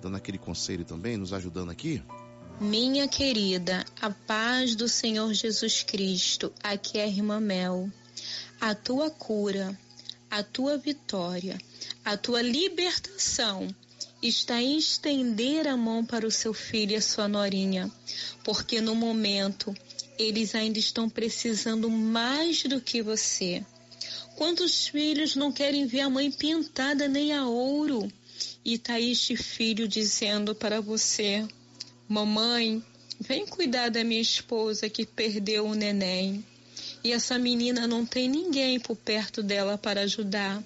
dando 0.00 0.16
aquele 0.16 0.38
conselho 0.38 0.84
também, 0.84 1.16
nos 1.16 1.32
ajudando 1.32 1.70
aqui? 1.70 2.02
Minha 2.60 3.08
querida, 3.08 3.84
a 4.00 4.10
paz 4.10 4.74
do 4.74 4.88
Senhor 4.88 5.32
Jesus 5.32 5.82
Cristo, 5.82 6.52
aqui 6.62 6.98
é 6.98 7.04
a 7.04 7.08
irmã 7.08 7.40
Mel. 7.40 7.90
A 8.60 8.74
tua 8.74 9.10
cura, 9.10 9.78
a 10.30 10.42
tua 10.42 10.76
vitória, 10.76 11.58
a 12.04 12.16
tua 12.16 12.42
libertação 12.42 13.74
está 14.22 14.60
em 14.60 14.76
estender 14.76 15.66
a 15.66 15.76
mão 15.76 16.04
para 16.04 16.26
o 16.26 16.30
seu 16.30 16.52
filho 16.52 16.92
e 16.92 16.96
a 16.96 17.00
sua 17.00 17.26
norinha, 17.26 17.90
porque 18.44 18.80
no 18.80 18.94
momento 18.94 19.74
eles 20.18 20.54
ainda 20.54 20.78
estão 20.78 21.08
precisando 21.08 21.88
mais 21.88 22.62
do 22.64 22.80
que 22.80 23.02
você. 23.02 23.64
Quantos 24.36 24.86
filhos 24.86 25.36
não 25.36 25.50
querem 25.50 25.86
ver 25.86 26.00
a 26.00 26.10
mãe 26.10 26.30
pintada 26.30 27.08
nem 27.08 27.32
a 27.32 27.46
ouro? 27.46 28.10
E 28.64 28.78
tá 28.78 29.00
este 29.00 29.36
filho 29.36 29.88
dizendo 29.88 30.54
para 30.54 30.80
você: 30.80 31.46
Mamãe, 32.08 32.82
vem 33.18 33.46
cuidar 33.46 33.90
da 33.90 34.02
minha 34.02 34.20
esposa 34.20 34.88
que 34.88 35.06
perdeu 35.06 35.66
o 35.66 35.74
neném. 35.74 36.44
E 37.02 37.12
essa 37.12 37.38
menina 37.38 37.86
não 37.86 38.04
tem 38.04 38.28
ninguém 38.28 38.78
por 38.78 38.96
perto 38.96 39.42
dela 39.42 39.78
para 39.78 40.02
ajudar. 40.02 40.62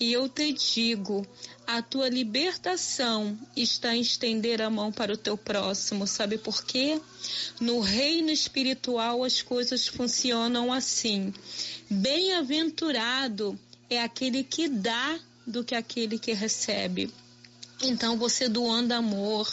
E 0.00 0.12
eu 0.12 0.28
te 0.28 0.52
digo, 0.52 1.26
a 1.66 1.82
tua 1.82 2.08
libertação 2.08 3.36
está 3.56 3.94
em 3.94 4.00
estender 4.00 4.62
a 4.62 4.70
mão 4.70 4.92
para 4.92 5.12
o 5.12 5.16
teu 5.16 5.36
próximo. 5.36 6.06
Sabe 6.06 6.38
por 6.38 6.64
quê? 6.64 7.00
No 7.60 7.80
reino 7.80 8.30
espiritual 8.30 9.24
as 9.24 9.42
coisas 9.42 9.86
funcionam 9.86 10.72
assim. 10.72 11.34
Bem-aventurado 11.90 13.58
é 13.90 14.00
aquele 14.00 14.44
que 14.44 14.68
dá 14.68 15.18
do 15.46 15.64
que 15.64 15.74
aquele 15.74 16.18
que 16.18 16.32
recebe. 16.32 17.12
Então, 17.82 18.16
você 18.16 18.48
doando 18.48 18.94
amor, 18.94 19.48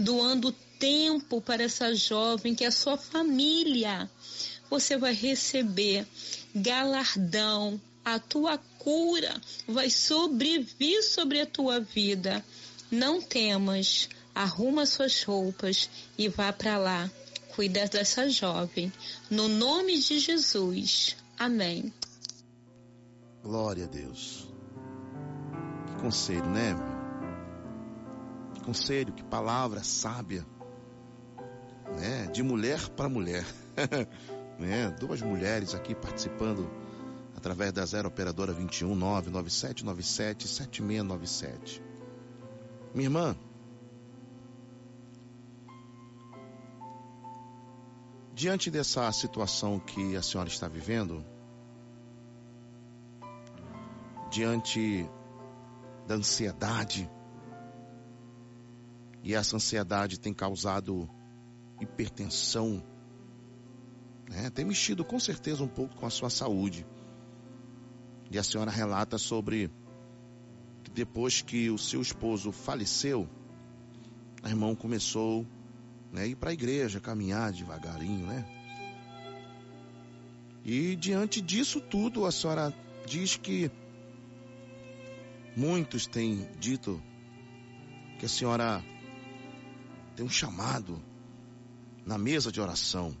doando 0.00 0.52
tempo 0.78 1.40
para 1.40 1.62
essa 1.62 1.94
jovem 1.94 2.54
que 2.54 2.64
é 2.64 2.68
a 2.68 2.72
sua 2.72 2.96
família, 2.96 4.10
você 4.70 4.96
vai 4.96 5.12
receber 5.12 6.06
galardão, 6.54 7.80
a 8.14 8.18
tua 8.18 8.58
cura 8.78 9.34
vai 9.66 9.90
sobrevir 9.90 11.02
sobre 11.02 11.40
a 11.40 11.46
tua 11.46 11.80
vida. 11.80 12.44
Não 12.90 13.20
temas, 13.20 14.08
arruma 14.34 14.86
suas 14.86 15.22
roupas 15.22 15.90
e 16.16 16.28
vá 16.28 16.52
para 16.52 16.78
lá. 16.78 17.10
Cuida 17.54 17.86
dessa 17.86 18.30
jovem. 18.30 18.92
No 19.30 19.48
nome 19.48 19.98
de 19.98 20.18
Jesus. 20.18 21.16
Amém. 21.38 21.92
Glória 23.42 23.84
a 23.84 23.88
Deus. 23.88 24.48
Que 25.86 26.02
conselho, 26.02 26.46
né? 26.46 26.74
Que 28.54 28.60
conselho, 28.62 29.12
que 29.12 29.24
palavra 29.24 29.82
sábia. 29.82 30.46
Né? 31.96 32.26
De 32.32 32.42
mulher 32.42 32.88
para 32.90 33.08
mulher. 33.08 33.44
né? 34.58 34.90
Duas 34.98 35.20
mulheres 35.20 35.74
aqui 35.74 35.94
participando 35.94 36.87
através 37.38 37.72
da 37.72 37.86
Zero 37.86 38.08
Operadora 38.08 38.52
21 38.52 38.94
99797 38.94 40.48
7697. 40.48 41.82
Minha 42.92 43.06
irmã, 43.06 43.36
diante 48.34 48.70
dessa 48.70 49.10
situação 49.12 49.78
que 49.78 50.16
a 50.16 50.22
senhora 50.22 50.48
está 50.48 50.66
vivendo, 50.66 51.24
diante 54.30 55.08
da 56.08 56.16
ansiedade, 56.16 57.08
e 59.22 59.32
essa 59.32 59.56
ansiedade 59.56 60.18
tem 60.18 60.34
causado 60.34 61.08
hipertensão, 61.80 62.82
né? 64.28 64.50
tem 64.50 64.64
mexido 64.64 65.04
com 65.04 65.20
certeza 65.20 65.62
um 65.62 65.68
pouco 65.68 65.94
com 65.94 66.06
a 66.06 66.10
sua 66.10 66.30
saúde. 66.30 66.84
E 68.30 68.38
a 68.38 68.42
senhora 68.42 68.70
relata 68.70 69.16
sobre 69.16 69.70
que 70.84 70.90
depois 70.90 71.40
que 71.40 71.70
o 71.70 71.78
seu 71.78 72.02
esposo 72.02 72.52
faleceu, 72.52 73.28
a 74.42 74.48
irmã 74.48 74.74
começou 74.74 75.46
né, 76.12 76.22
a 76.22 76.26
ir 76.26 76.36
para 76.36 76.50
a 76.50 76.52
igreja, 76.52 77.00
caminhar 77.00 77.52
devagarinho, 77.52 78.26
né? 78.26 78.44
E 80.64 80.94
diante 80.96 81.40
disso 81.40 81.80
tudo, 81.80 82.26
a 82.26 82.32
senhora 82.32 82.74
diz 83.06 83.36
que 83.36 83.70
muitos 85.56 86.06
têm 86.06 86.46
dito 86.58 87.02
que 88.18 88.26
a 88.26 88.28
senhora 88.28 88.84
tem 90.14 90.26
um 90.26 90.28
chamado 90.28 91.02
na 92.04 92.18
mesa 92.18 92.52
de 92.52 92.60
oração. 92.60 93.16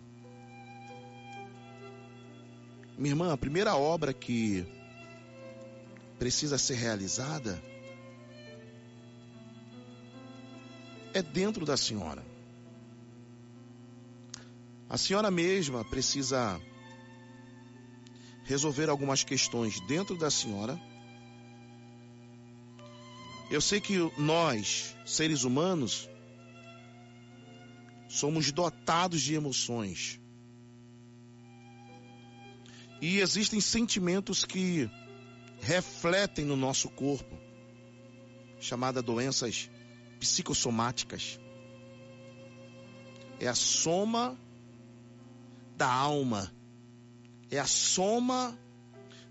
Minha 2.98 3.12
irmã, 3.12 3.32
a 3.32 3.36
primeira 3.36 3.76
obra 3.76 4.12
que 4.12 4.66
precisa 6.18 6.58
ser 6.58 6.74
realizada 6.74 7.62
é 11.14 11.22
dentro 11.22 11.64
da 11.64 11.76
senhora. 11.76 12.24
A 14.88 14.96
senhora 14.96 15.30
mesma 15.30 15.84
precisa 15.84 16.60
resolver 18.44 18.88
algumas 18.88 19.22
questões 19.22 19.80
dentro 19.80 20.16
da 20.16 20.30
senhora. 20.30 20.80
Eu 23.50 23.60
sei 23.60 23.80
que 23.80 23.98
nós, 24.18 24.96
seres 25.06 25.44
humanos, 25.44 26.08
somos 28.08 28.50
dotados 28.50 29.20
de 29.20 29.34
emoções. 29.34 30.20
E 33.00 33.18
existem 33.20 33.60
sentimentos 33.60 34.44
que 34.44 34.90
refletem 35.60 36.44
no 36.44 36.56
nosso 36.56 36.88
corpo, 36.88 37.38
chamada 38.60 39.02
doenças 39.02 39.70
psicossomáticas. 40.18 41.38
É 43.40 43.46
a 43.46 43.54
soma 43.54 44.36
da 45.76 45.90
alma, 45.90 46.52
é 47.50 47.58
a 47.58 47.66
soma 47.66 48.58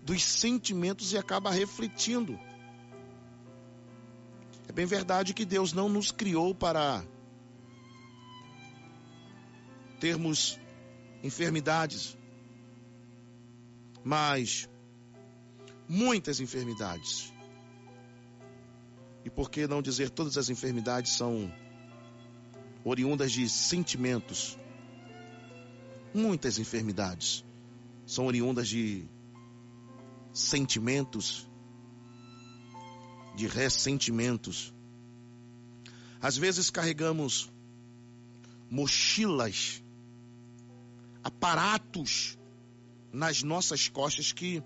dos 0.01 0.23
sentimentos 0.23 1.11
e 1.11 1.17
acaba 1.17 1.51
refletindo. 1.51 2.39
É 4.67 4.71
bem 4.71 4.85
verdade 4.85 5.33
que 5.33 5.45
Deus 5.45 5.73
não 5.73 5.89
nos 5.89 6.11
criou 6.11 6.55
para 6.55 7.03
termos 9.99 10.59
enfermidades, 11.23 12.17
mas 14.03 14.69
muitas 15.87 16.39
enfermidades. 16.39 17.33
E 19.23 19.29
por 19.29 19.49
que 19.49 19.67
não 19.67 19.81
dizer 19.81 20.09
todas 20.09 20.37
as 20.37 20.49
enfermidades 20.49 21.13
são 21.13 21.51
oriundas 22.83 23.31
de 23.31 23.47
sentimentos? 23.49 24.57
Muitas 26.13 26.57
enfermidades 26.57 27.43
são 28.05 28.25
oriundas 28.25 28.67
de 28.67 29.05
sentimentos, 30.33 31.47
de 33.35 33.47
ressentimentos. 33.47 34.73
Às 36.21 36.37
vezes 36.37 36.69
carregamos 36.69 37.51
mochilas, 38.69 39.83
aparatos 41.23 42.37
nas 43.11 43.43
nossas 43.43 43.87
costas 43.87 44.31
que 44.31 44.63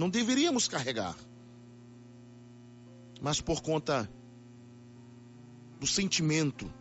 não 0.00 0.08
deveríamos 0.08 0.66
carregar. 0.66 1.14
Mas 3.20 3.38
por 3.38 3.60
conta 3.60 4.10
do 5.78 5.86
sentimento, 5.86 6.72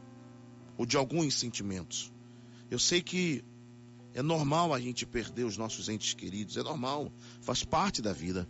ou 0.77 0.85
de 0.85 0.95
alguns 0.95 1.33
sentimentos. 1.33 2.13
Eu 2.71 2.79
sei 2.79 3.01
que 3.01 3.43
é 4.13 4.21
normal 4.21 4.73
a 4.73 4.79
gente 4.79 5.05
perder 5.05 5.43
os 5.43 5.57
nossos 5.57 5.89
entes 5.89 6.13
queridos, 6.13 6.55
é 6.55 6.63
normal, 6.63 7.11
faz 7.41 7.61
parte 7.61 8.01
da 8.01 8.13
vida. 8.13 8.47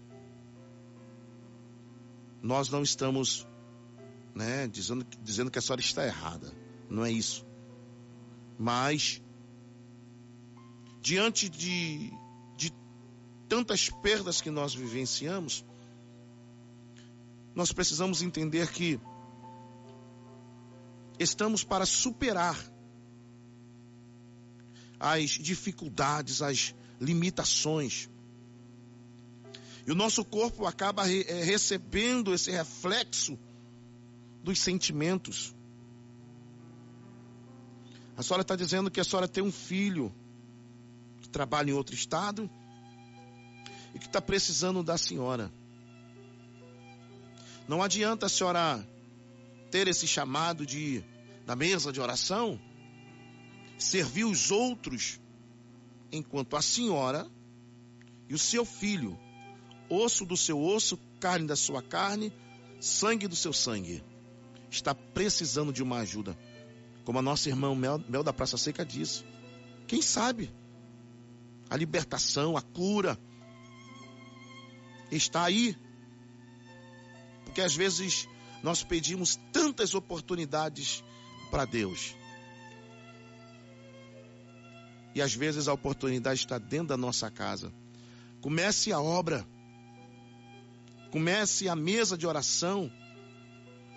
Nós 2.39 2.69
não 2.69 2.83
estamos 2.83 3.47
né, 4.35 4.67
dizendo, 4.67 5.03
dizendo 5.23 5.49
que 5.49 5.57
a 5.57 5.61
senhora 5.63 5.81
está 5.81 6.05
errada, 6.05 6.53
não 6.87 7.03
é 7.03 7.11
isso. 7.11 7.43
Mas, 8.55 9.19
diante 11.01 11.49
de 11.49 12.13
tantas 13.49 13.89
perdas 13.89 14.39
que 14.39 14.51
nós 14.51 14.75
vivenciamos, 14.75 15.65
nós 17.55 17.73
precisamos 17.73 18.21
entender 18.21 18.71
que 18.71 18.99
estamos 21.17 21.63
para 21.63 21.85
superar 21.85 22.55
as 24.99 25.31
dificuldades, 25.31 26.41
as 26.43 26.75
limitações. 27.01 28.07
E 29.87 29.91
o 29.91 29.95
nosso 29.95 30.23
corpo 30.23 30.67
acaba 30.67 31.03
re 31.03 31.25
eh, 31.27 31.43
recebendo 31.43 32.33
esse 32.33 32.51
reflexo 32.51 33.37
dos 34.43 34.59
sentimentos. 34.59 35.55
A 38.15 38.21
senhora 38.21 38.43
está 38.43 38.55
dizendo 38.55 38.91
que 38.91 38.99
a 38.99 39.03
senhora 39.03 39.27
tem 39.27 39.41
um 39.41 39.51
filho 39.51 40.13
que 41.21 41.29
trabalha 41.29 41.71
em 41.71 41.73
outro 41.73 41.95
estado 41.95 42.49
e 43.93 43.99
que 43.99 44.05
está 44.05 44.21
precisando 44.21 44.83
da 44.83 44.97
senhora. 44.97 45.51
Não 47.67 47.83
adianta 47.83 48.25
a 48.25 48.29
senhora 48.29 48.85
ter 49.69 49.87
esse 49.87 50.07
chamado 50.07 50.65
de 50.65 51.03
da 51.45 51.55
mesa 51.55 51.91
de 51.91 51.99
oração, 51.99 52.59
servir 53.77 54.23
os 54.23 54.51
outros, 54.51 55.19
enquanto 56.11 56.55
a 56.55 56.61
senhora 56.61 57.27
e 58.27 58.35
o 58.35 58.37
seu 58.37 58.63
filho, 58.63 59.17
osso 59.89 60.25
do 60.25 60.37
seu 60.37 60.61
osso, 60.61 60.99
carne 61.19 61.47
da 61.47 61.55
sua 61.55 61.81
carne, 61.81 62.31
sangue 62.79 63.27
do 63.27 63.35
seu 63.35 63.51
sangue, 63.51 64.03
está 64.69 64.93
precisando 64.93 65.73
de 65.73 65.81
uma 65.81 65.97
ajuda. 65.99 66.37
Como 67.03 67.17
a 67.17 67.21
nossa 67.23 67.49
irmã 67.49 67.73
Mel, 67.73 68.03
Mel 68.07 68.23
da 68.23 68.31
Praça 68.31 68.57
Seca 68.57 68.85
disse. 68.85 69.23
Quem 69.87 70.01
sabe? 70.01 70.51
A 71.67 71.75
libertação, 71.75 72.55
a 72.55 72.61
cura, 72.61 73.17
está 75.11 75.43
aí 75.43 75.75
Porque 77.45 77.61
às 77.61 77.75
vezes 77.75 78.27
nós 78.61 78.83
pedimos 78.83 79.35
tantas 79.51 79.95
oportunidades 79.95 81.03
para 81.49 81.65
Deus. 81.65 82.15
E 85.15 85.21
às 85.21 85.33
vezes 85.33 85.67
a 85.67 85.73
oportunidade 85.73 86.39
está 86.39 86.57
dentro 86.57 86.89
da 86.89 86.97
nossa 86.97 87.31
casa. 87.31 87.73
Comece 88.41 88.91
a 88.91 89.01
obra. 89.01 89.45
Comece 91.11 91.67
a 91.67 91.75
mesa 91.75 92.17
de 92.17 92.27
oração. 92.27 92.91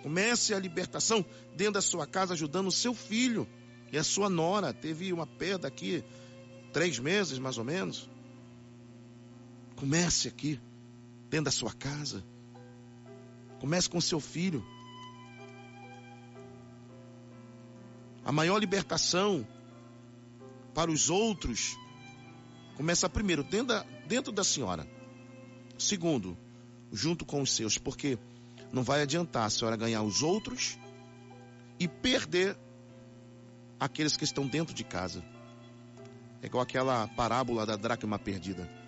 Comece 0.01 0.53
a 0.53 0.59
libertação 0.59 1.23
dentro 1.55 1.73
da 1.73 1.81
sua 1.81 2.07
casa, 2.07 2.33
ajudando 2.33 2.67
o 2.67 2.71
seu 2.71 2.93
filho 2.93 3.47
e 3.91 3.97
a 3.97 4.03
sua 4.03 4.29
nora. 4.29 4.73
Teve 4.73 5.13
uma 5.13 5.27
perda 5.27 5.67
aqui, 5.67 6.03
três 6.73 6.97
meses 6.97 7.37
mais 7.37 7.57
ou 7.57 7.63
menos. 7.63 8.09
Comece 9.75 10.27
aqui, 10.27 10.59
dentro 11.33 11.45
da 11.45 11.51
sua 11.51 11.73
casa. 11.73 12.23
Comece 13.59 13.89
com 13.89 13.99
seu 13.99 14.19
filho. 14.19 14.63
A 18.23 18.31
maior 18.31 18.59
libertação 18.59 19.45
para 20.75 20.91
os 20.91 21.09
outros 21.09 21.75
começa 22.75 23.09
primeiro 23.09 23.43
dentro 23.43 23.65
da, 23.65 23.83
dentro 24.07 24.31
da 24.31 24.43
senhora. 24.43 24.87
Segundo, 25.75 26.37
junto 26.91 27.25
com 27.25 27.41
os 27.41 27.49
seus, 27.49 27.79
porque 27.79 28.19
não 28.71 28.83
vai 28.83 29.01
adiantar 29.01 29.47
a 29.47 29.49
senhora 29.49 29.75
ganhar 29.75 30.03
os 30.03 30.21
outros 30.21 30.77
e 31.79 31.87
perder 31.87 32.55
aqueles 33.79 34.15
que 34.15 34.23
estão 34.23 34.45
dentro 34.45 34.71
de 34.71 34.83
casa. 34.83 35.25
É 36.43 36.45
igual 36.45 36.61
aquela 36.61 37.07
parábola 37.07 37.65
da 37.65 37.75
dracma 37.75 38.19
perdida. 38.19 38.82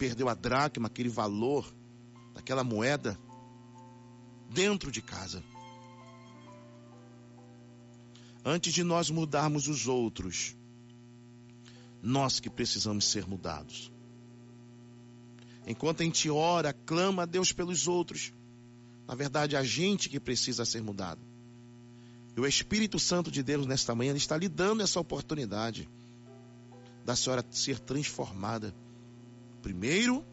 Perdeu 0.00 0.30
a 0.30 0.34
dracma, 0.34 0.86
aquele 0.86 1.10
valor 1.10 1.70
daquela 2.32 2.64
moeda 2.64 3.20
dentro 4.48 4.90
de 4.90 5.02
casa. 5.02 5.44
Antes 8.42 8.72
de 8.72 8.82
nós 8.82 9.10
mudarmos 9.10 9.68
os 9.68 9.86
outros, 9.86 10.56
nós 12.02 12.40
que 12.40 12.48
precisamos 12.48 13.04
ser 13.04 13.26
mudados. 13.26 13.92
Enquanto 15.66 16.00
a 16.00 16.04
gente 16.04 16.30
ora, 16.30 16.72
clama 16.72 17.24
a 17.24 17.26
Deus 17.26 17.52
pelos 17.52 17.86
outros, 17.86 18.32
na 19.06 19.14
verdade, 19.14 19.54
a 19.54 19.62
gente 19.62 20.08
que 20.08 20.18
precisa 20.18 20.64
ser 20.64 20.80
mudado. 20.80 21.20
E 22.34 22.40
o 22.40 22.46
Espírito 22.46 22.98
Santo 22.98 23.30
de 23.30 23.42
Deus, 23.42 23.66
nesta 23.66 23.94
manhã, 23.94 24.16
está 24.16 24.34
lhe 24.34 24.48
dando 24.48 24.82
essa 24.82 24.98
oportunidade 24.98 25.86
da 27.04 27.14
senhora 27.14 27.44
ser 27.50 27.78
transformada. 27.78 28.74
Primeiro, 29.62 30.24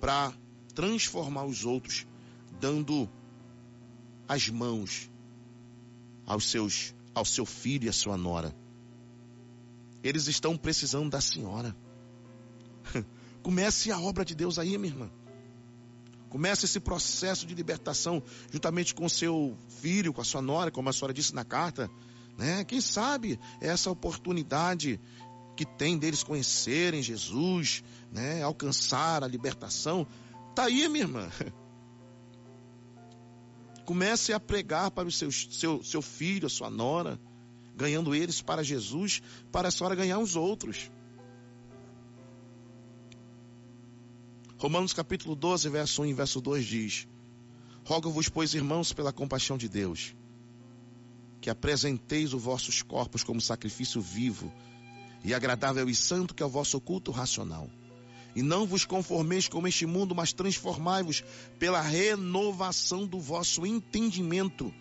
para 0.00 0.32
transformar 0.74 1.44
os 1.44 1.64
outros, 1.64 2.06
dando 2.60 3.08
as 4.28 4.48
mãos 4.48 5.10
aos 6.26 6.50
seus 6.50 6.94
ao 7.12 7.24
seu 7.24 7.44
filho 7.44 7.86
e 7.86 7.88
à 7.88 7.92
sua 7.92 8.16
nora. 8.16 8.54
Eles 10.02 10.28
estão 10.28 10.56
precisando 10.56 11.10
da 11.10 11.20
senhora. 11.20 11.76
Comece 13.42 13.90
a 13.90 13.98
obra 13.98 14.24
de 14.24 14.34
Deus 14.34 14.58
aí, 14.58 14.78
minha 14.78 14.92
irmã. 14.92 15.10
Comece 16.28 16.64
esse 16.64 16.78
processo 16.78 17.44
de 17.44 17.54
libertação 17.54 18.22
juntamente 18.52 18.94
com 18.94 19.08
seu 19.08 19.56
filho, 19.80 20.12
com 20.12 20.20
a 20.20 20.24
sua 20.24 20.40
nora, 20.40 20.70
como 20.70 20.88
a 20.88 20.92
senhora 20.92 21.12
disse 21.12 21.34
na 21.34 21.44
carta. 21.44 21.90
Né? 22.38 22.64
Quem 22.64 22.80
sabe 22.80 23.38
essa 23.60 23.90
oportunidade 23.90 25.00
que 25.60 25.66
tem 25.66 25.98
deles 25.98 26.22
conhecerem 26.22 27.02
Jesus, 27.02 27.84
né? 28.10 28.42
alcançar 28.42 29.22
a 29.22 29.26
libertação. 29.26 30.06
Tá 30.54 30.64
aí, 30.64 30.88
minha 30.88 31.04
irmã. 31.04 31.30
Comece 33.84 34.32
a 34.32 34.40
pregar 34.40 34.90
para 34.90 35.06
o 35.06 35.12
seu, 35.12 35.30
seu, 35.30 35.84
seu 35.84 36.00
filho, 36.00 36.46
a 36.46 36.48
sua 36.48 36.70
nora, 36.70 37.20
ganhando 37.76 38.14
eles 38.14 38.40
para 38.40 38.64
Jesus, 38.64 39.20
para 39.52 39.68
a 39.68 39.70
senhora 39.70 39.94
ganhar 39.94 40.18
os 40.18 40.34
outros. 40.34 40.90
Romanos 44.56 44.94
capítulo 44.94 45.36
12, 45.36 45.68
verso 45.68 46.00
1 46.00 46.06
e 46.06 46.14
verso 46.14 46.40
2 46.40 46.64
diz: 46.64 47.06
Rogo-vos, 47.84 48.30
pois, 48.30 48.54
irmãos, 48.54 48.94
pela 48.94 49.12
compaixão 49.12 49.58
de 49.58 49.68
Deus, 49.68 50.16
que 51.38 51.50
apresenteis 51.50 52.32
os 52.32 52.42
vossos 52.42 52.80
corpos 52.80 53.22
como 53.22 53.42
sacrifício 53.42 54.00
vivo 54.00 54.50
e 55.24 55.34
agradável 55.34 55.88
e 55.88 55.94
santo, 55.94 56.34
que 56.34 56.42
é 56.42 56.46
o 56.46 56.50
vosso 56.50 56.80
culto 56.80 57.10
racional. 57.10 57.68
E 58.34 58.42
não 58.42 58.66
vos 58.66 58.84
conformeis 58.84 59.48
com 59.48 59.66
este 59.66 59.86
mundo, 59.86 60.14
mas 60.14 60.32
transformai-vos 60.32 61.24
pela 61.58 61.80
renovação 61.80 63.06
do 63.06 63.18
vosso 63.18 63.66
entendimento, 63.66 64.72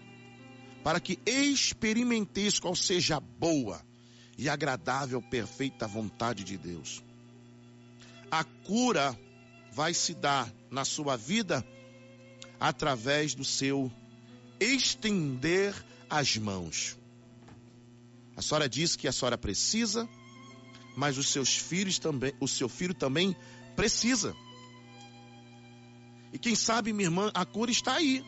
para 0.84 1.00
que 1.00 1.20
experimenteis 1.26 2.60
qual 2.60 2.76
seja 2.76 3.18
a 3.18 3.20
boa 3.20 3.82
e 4.38 4.48
agradável, 4.48 5.22
perfeita 5.22 5.88
vontade 5.88 6.44
de 6.44 6.58
Deus. 6.58 7.04
A 8.32 8.44
cura 8.44 9.20
vai 9.74 9.94
se 9.94 10.14
dar 10.14 10.52
na 10.70 10.86
sua 10.86 11.18
vida 11.18 11.66
através 12.60 13.34
do 13.34 13.44
seu 13.44 13.92
estender 14.60 15.74
as 16.10 16.38
mãos. 16.38 16.98
A 18.36 18.42
senhora 18.42 18.70
diz 18.70 18.96
que 18.96 19.08
a 19.08 19.12
senhora 19.12 19.38
precisa 19.38 20.08
mas 20.96 21.18
os 21.18 21.30
seus 21.30 21.56
filhos 21.56 22.00
também, 22.00 22.34
o 22.40 22.48
seu 22.48 22.70
filho 22.70 22.94
também 22.94 23.36
precisa. 23.76 24.36
E 26.34 26.38
quem 26.38 26.56
sabe, 26.56 26.94
minha 26.94 27.08
irmã, 27.08 27.32
a 27.34 27.46
cura 27.46 27.72
está 27.72 27.96
aí. 27.96 28.24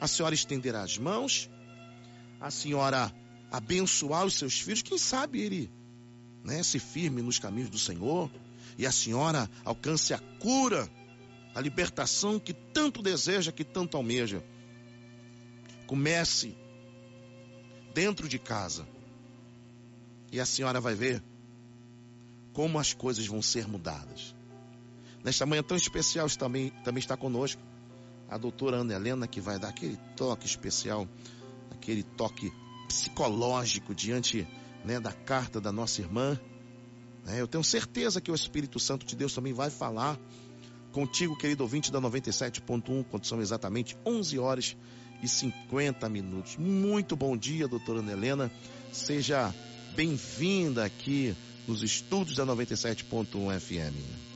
A 0.00 0.06
senhora 0.06 0.34
estender 0.34 0.74
as 0.74 0.98
mãos, 0.98 1.50
a 2.40 2.50
senhora 2.50 3.12
abençoar 3.50 4.26
os 4.26 4.34
seus 4.34 4.60
filhos, 4.60 4.82
quem 4.82 4.98
sabe 4.98 5.40
ele 5.40 5.70
né, 6.46 6.62
se 6.62 6.78
firme 6.78 7.22
nos 7.22 7.38
caminhos 7.38 7.70
do 7.70 7.78
Senhor 7.78 8.30
e 8.78 8.86
a 8.86 8.92
senhora 8.92 9.50
alcance 9.64 10.14
a 10.14 10.18
cura, 10.38 10.88
a 11.54 11.60
libertação 11.60 12.38
que 12.38 12.52
tanto 12.52 13.02
deseja, 13.02 13.50
que 13.50 13.64
tanto 13.64 13.96
almeja. 13.96 14.44
Comece 15.86 16.54
dentro 17.94 18.28
de 18.28 18.38
casa 18.38 18.86
e 20.30 20.38
a 20.38 20.46
senhora 20.46 20.80
vai 20.80 20.94
ver 20.94 21.22
como 22.56 22.78
as 22.78 22.94
coisas 22.94 23.26
vão 23.26 23.42
ser 23.42 23.68
mudadas. 23.68 24.34
Nesta 25.22 25.44
manhã 25.44 25.62
tão 25.62 25.76
especial 25.76 26.26
também, 26.30 26.70
também 26.82 27.00
está 27.00 27.14
conosco 27.14 27.60
a 28.30 28.38
doutora 28.38 28.78
Ana 28.78 28.94
Helena, 28.94 29.28
que 29.28 29.42
vai 29.42 29.58
dar 29.58 29.68
aquele 29.68 29.98
toque 30.16 30.46
especial, 30.46 31.06
aquele 31.70 32.02
toque 32.02 32.50
psicológico 32.88 33.94
diante 33.94 34.48
né, 34.86 34.98
da 34.98 35.12
carta 35.12 35.60
da 35.60 35.70
nossa 35.70 36.00
irmã. 36.00 36.40
É, 37.26 37.42
eu 37.42 37.46
tenho 37.46 37.62
certeza 37.62 38.22
que 38.22 38.30
o 38.30 38.34
Espírito 38.34 38.80
Santo 38.80 39.04
de 39.04 39.14
Deus 39.14 39.34
também 39.34 39.52
vai 39.52 39.68
falar 39.68 40.18
contigo, 40.92 41.36
querido 41.36 41.62
ouvinte 41.62 41.92
da 41.92 42.00
97.1, 42.00 43.04
quando 43.10 43.26
são 43.26 43.38
exatamente 43.42 43.94
11 44.02 44.38
horas 44.38 44.76
e 45.22 45.28
50 45.28 46.08
minutos. 46.08 46.56
Muito 46.56 47.14
bom 47.14 47.36
dia, 47.36 47.68
doutora 47.68 47.98
Ana 47.98 48.12
Helena. 48.12 48.50
Seja 48.94 49.54
bem-vinda 49.94 50.86
aqui 50.86 51.36
nos 51.66 51.82
estúdios 51.82 52.36
da 52.36 52.46
97.1 52.46 53.60
FM. 53.60 54.26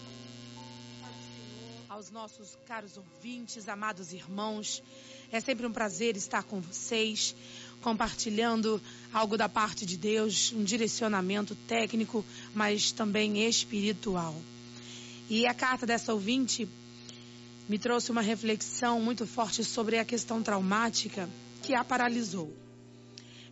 Aos 1.88 2.10
nossos 2.10 2.56
caros 2.66 2.96
ouvintes, 2.96 3.68
amados 3.68 4.12
irmãos, 4.12 4.82
é 5.30 5.40
sempre 5.40 5.66
um 5.66 5.72
prazer 5.72 6.16
estar 6.16 6.42
com 6.42 6.60
vocês, 6.60 7.36
compartilhando 7.82 8.80
algo 9.12 9.36
da 9.36 9.48
parte 9.48 9.86
de 9.86 9.96
Deus, 9.96 10.52
um 10.52 10.64
direcionamento 10.64 11.54
técnico, 11.68 12.24
mas 12.54 12.90
também 12.90 13.46
espiritual. 13.46 14.34
E 15.28 15.46
a 15.46 15.54
carta 15.54 15.86
dessa 15.86 16.12
ouvinte 16.12 16.68
me 17.68 17.78
trouxe 17.78 18.10
uma 18.10 18.22
reflexão 18.22 19.00
muito 19.00 19.24
forte 19.26 19.62
sobre 19.62 19.98
a 19.98 20.04
questão 20.04 20.42
traumática 20.42 21.28
que 21.62 21.74
a 21.74 21.84
paralisou. 21.84 22.52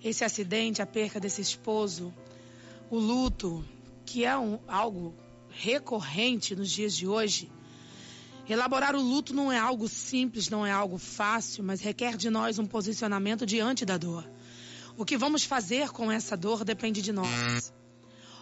Esse 0.02 0.24
acidente, 0.24 0.82
a 0.82 0.86
perca 0.86 1.20
desse 1.20 1.40
esposo, 1.40 2.12
o 2.90 2.98
luto, 2.98 3.64
que 4.04 4.24
é 4.24 4.36
um, 4.36 4.58
algo 4.66 5.14
recorrente 5.50 6.54
nos 6.54 6.70
dias 6.70 6.94
de 6.96 7.06
hoje. 7.06 7.50
Elaborar 8.48 8.94
o 8.96 9.00
luto 9.00 9.34
não 9.34 9.52
é 9.52 9.58
algo 9.58 9.88
simples, 9.88 10.48
não 10.48 10.64
é 10.64 10.72
algo 10.72 10.96
fácil, 10.96 11.62
mas 11.62 11.80
requer 11.82 12.16
de 12.16 12.30
nós 12.30 12.58
um 12.58 12.64
posicionamento 12.64 13.44
diante 13.44 13.84
da 13.84 13.98
dor. 13.98 14.26
O 14.96 15.04
que 15.04 15.18
vamos 15.18 15.44
fazer 15.44 15.90
com 15.90 16.10
essa 16.10 16.36
dor 16.36 16.64
depende 16.64 17.02
de 17.02 17.12
nós. 17.12 17.72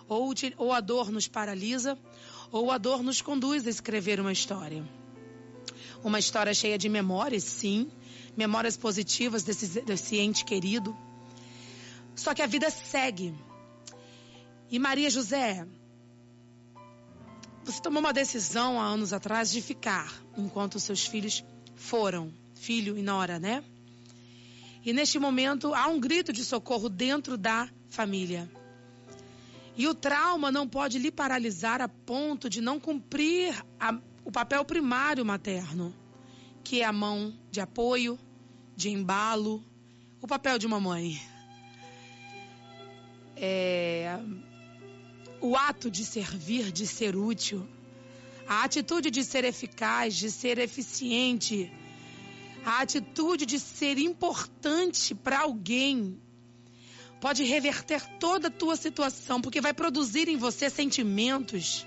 Ou, 0.09 0.33
ou 0.57 0.73
a 0.73 0.81
dor 0.81 1.11
nos 1.11 1.27
paralisa, 1.27 1.99
ou 2.53 2.71
a 2.71 2.79
dor 2.79 3.03
nos 3.03 3.21
conduz 3.21 3.67
a 3.67 3.71
escrever 3.71 4.21
uma 4.21 4.33
história. 4.33 4.89
Uma 6.05 6.21
história 6.21 6.55
cheia 6.55 6.79
de 6.79 6.89
memórias, 6.89 7.43
sim, 7.43 7.91
memórias 8.37 8.77
positivas 8.77 9.43
desse, 9.43 9.81
desse 9.81 10.19
ente 10.19 10.45
querido. 10.45 10.97
Só 12.15 12.33
que 12.33 12.43
a 12.43 12.47
vida 12.47 12.71
segue. 12.71 13.35
E 14.71 14.79
Maria 14.79 15.09
José, 15.11 15.67
Você 17.65 17.81
tomou 17.81 18.01
uma 18.01 18.13
decisão 18.13 18.81
há 18.81 18.85
anos 18.85 19.13
atrás 19.13 19.51
de 19.51 19.61
ficar 19.61 20.13
enquanto 20.37 20.79
seus 20.79 21.05
filhos 21.05 21.45
foram, 21.75 22.33
filho 22.55 22.97
e 22.97 23.03
nora, 23.03 23.39
né? 23.39 23.63
E 24.85 24.93
neste 24.93 25.19
momento 25.19 25.75
há 25.75 25.89
um 25.89 25.99
grito 25.99 26.33
de 26.33 26.45
socorro 26.45 26.89
dentro 26.89 27.37
da 27.37 27.69
família. 27.89 28.49
E 29.77 29.87
o 29.89 29.95
trauma 29.95 30.51
não 30.51 30.67
pode 30.69 30.99
lhe 30.99 31.11
paralisar 31.11 31.81
a 31.81 31.89
ponto 31.89 32.49
de 32.49 32.61
não 32.61 32.79
cumprir 32.81 33.53
a, 33.81 33.99
o 34.25 34.31
papel 34.31 34.65
primário 34.65 35.25
materno, 35.25 35.95
que 36.63 36.83
é 36.83 36.85
a 36.85 36.93
mão 36.93 37.35
de 37.51 37.61
apoio, 37.61 38.19
de 38.77 38.91
embalo, 38.91 39.63
o 40.21 40.27
papel 40.27 40.59
de 40.59 40.67
uma 40.67 40.81
mãe. 40.81 41.21
É, 43.37 44.19
o 45.41 45.57
ato 45.57 45.91
de 45.91 46.05
servir, 46.05 46.73
de 46.73 46.87
ser 46.87 47.17
útil, 47.17 47.67
a 48.47 48.65
atitude 48.65 49.11
de 49.11 49.25
ser 49.25 49.45
eficaz, 49.45 50.15
de 50.15 50.31
ser 50.31 50.59
eficiente, 50.59 51.71
a 52.65 52.81
atitude 52.81 53.47
de 53.47 53.59
ser 53.59 53.99
importante 53.99 55.15
para 55.15 55.41
alguém 55.41 56.21
pode 57.21 57.45
reverter 57.45 58.03
toda 58.19 58.49
a 58.49 58.51
tua 58.51 58.77
situação, 58.77 59.41
porque 59.41 59.61
vai 59.61 59.73
produzir 59.73 60.29
em 60.29 60.37
você 60.37 60.69
sentimentos, 60.69 61.87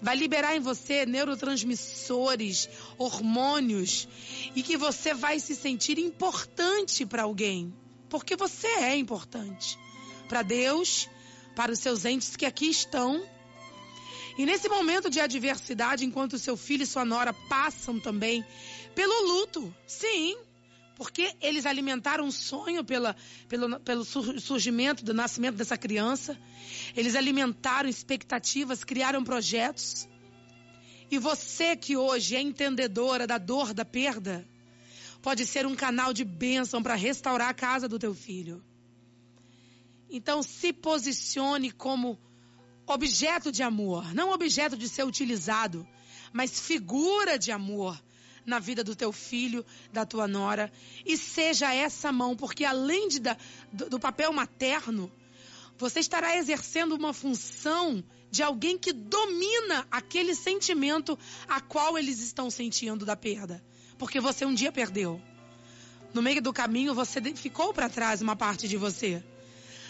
vai 0.00 0.16
liberar 0.16 0.56
em 0.56 0.60
você 0.60 1.06
neurotransmissores, 1.06 2.68
hormônios, 2.96 4.08
e 4.54 4.62
que 4.62 4.76
você 4.76 5.14
vai 5.14 5.38
se 5.38 5.54
sentir 5.54 5.98
importante 5.98 7.06
para 7.06 7.22
alguém, 7.22 7.72
porque 8.08 8.36
você 8.36 8.66
é 8.66 8.96
importante 8.96 9.78
para 10.28 10.42
Deus, 10.42 11.08
para 11.58 11.72
os 11.72 11.80
seus 11.80 12.04
entes 12.04 12.36
que 12.36 12.46
aqui 12.46 12.66
estão. 12.66 13.20
E 14.38 14.46
nesse 14.46 14.68
momento 14.68 15.10
de 15.10 15.18
adversidade, 15.18 16.04
enquanto 16.04 16.38
seu 16.38 16.56
filho 16.56 16.84
e 16.84 16.86
sua 16.86 17.04
nora 17.04 17.32
passam 17.32 17.98
também 17.98 18.44
pelo 18.94 19.26
luto, 19.26 19.74
sim, 19.84 20.38
porque 20.94 21.34
eles 21.40 21.66
alimentaram 21.66 22.24
um 22.24 22.30
sonho 22.30 22.84
pela, 22.84 23.16
pelo, 23.48 23.80
pelo 23.80 24.04
surgimento, 24.04 25.04
do 25.04 25.12
nascimento 25.12 25.56
dessa 25.56 25.76
criança. 25.76 26.38
Eles 26.96 27.16
alimentaram 27.16 27.88
expectativas, 27.88 28.84
criaram 28.84 29.24
projetos. 29.24 30.08
E 31.10 31.18
você 31.18 31.74
que 31.74 31.96
hoje 31.96 32.36
é 32.36 32.40
entendedora 32.40 33.26
da 33.26 33.36
dor 33.36 33.74
da 33.74 33.84
perda, 33.84 34.46
pode 35.20 35.44
ser 35.44 35.66
um 35.66 35.74
canal 35.74 36.12
de 36.12 36.22
bênção 36.22 36.80
para 36.80 36.94
restaurar 36.94 37.48
a 37.48 37.54
casa 37.54 37.88
do 37.88 37.98
teu 37.98 38.14
filho. 38.14 38.62
Então 40.10 40.42
se 40.42 40.72
posicione 40.72 41.70
como 41.70 42.18
objeto 42.86 43.52
de 43.52 43.62
amor, 43.62 44.14
não 44.14 44.32
objeto 44.32 44.76
de 44.76 44.88
ser 44.88 45.04
utilizado, 45.04 45.86
mas 46.32 46.58
figura 46.58 47.38
de 47.38 47.52
amor 47.52 48.00
na 48.46 48.58
vida 48.58 48.82
do 48.82 48.96
teu 48.96 49.12
filho, 49.12 49.64
da 49.92 50.06
tua 50.06 50.26
nora, 50.26 50.72
e 51.04 51.16
seja 51.18 51.74
essa 51.74 52.10
mão, 52.10 52.34
porque 52.34 52.64
além 52.64 53.08
de, 53.08 53.20
da, 53.20 53.36
do, 53.70 53.90
do 53.90 54.00
papel 54.00 54.32
materno, 54.32 55.12
você 55.76 56.00
estará 56.00 56.36
exercendo 56.36 56.92
uma 56.92 57.12
função 57.12 58.02
de 58.30 58.42
alguém 58.42 58.78
que 58.78 58.92
domina 58.92 59.86
aquele 59.90 60.34
sentimento 60.34 61.18
a 61.46 61.60
qual 61.60 61.98
eles 61.98 62.20
estão 62.20 62.50
sentindo 62.50 63.04
da 63.04 63.14
perda, 63.14 63.62
porque 63.98 64.18
você 64.18 64.46
um 64.46 64.54
dia 64.54 64.72
perdeu. 64.72 65.20
No 66.14 66.22
meio 66.22 66.40
do 66.40 66.52
caminho 66.52 66.94
você 66.94 67.20
ficou 67.34 67.74
para 67.74 67.88
trás 67.88 68.22
uma 68.22 68.34
parte 68.34 68.66
de 68.66 68.78
você. 68.78 69.22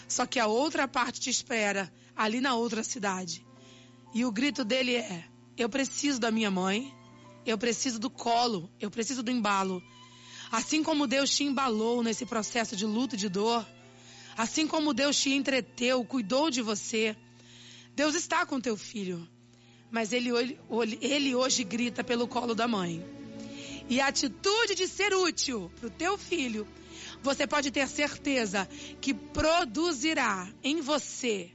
Só 0.09 0.25
que 0.25 0.39
a 0.39 0.47
outra 0.47 0.87
parte 0.87 1.21
te 1.21 1.29
espera 1.29 1.89
ali 2.15 2.41
na 2.41 2.55
outra 2.55 2.83
cidade. 2.83 3.45
E 4.13 4.25
o 4.25 4.31
grito 4.31 4.65
dele 4.65 4.95
é: 4.95 5.23
Eu 5.55 5.69
preciso 5.69 6.19
da 6.19 6.31
minha 6.31 6.49
mãe, 6.49 6.91
eu 7.45 7.57
preciso 7.57 7.99
do 7.99 8.09
colo, 8.09 8.69
eu 8.81 8.89
preciso 8.89 9.21
do 9.21 9.29
embalo. 9.29 9.81
Assim 10.51 10.81
como 10.83 11.05
Deus 11.05 11.29
te 11.29 11.43
embalou 11.43 12.01
nesse 12.01 12.25
processo 12.25 12.75
de 12.75 12.87
luto 12.87 13.13
e 13.13 13.19
de 13.19 13.29
dor, 13.29 13.63
assim 14.35 14.65
como 14.65 14.95
Deus 14.95 15.15
te 15.15 15.31
entreteu, 15.31 16.03
cuidou 16.03 16.49
de 16.49 16.63
você, 16.63 17.15
Deus 17.95 18.15
está 18.15 18.47
com 18.47 18.59
teu 18.59 18.75
filho. 18.75 19.29
Mas 19.91 20.11
ele, 20.11 20.29
ele 21.01 21.35
hoje 21.35 21.63
grita 21.63 22.03
pelo 22.03 22.27
colo 22.27 22.55
da 22.55 22.67
mãe. 22.67 23.05
E 23.87 24.01
a 24.01 24.07
atitude 24.07 24.73
de 24.75 24.87
ser 24.87 25.13
útil 25.13 25.71
para 25.79 25.87
o 25.87 25.91
teu 25.91 26.17
filho, 26.17 26.67
você 27.21 27.45
pode 27.45 27.71
ter 27.71 27.87
certeza 27.87 28.67
que 29.01 29.13
produzirá 29.13 30.47
em 30.63 30.81
você 30.81 31.51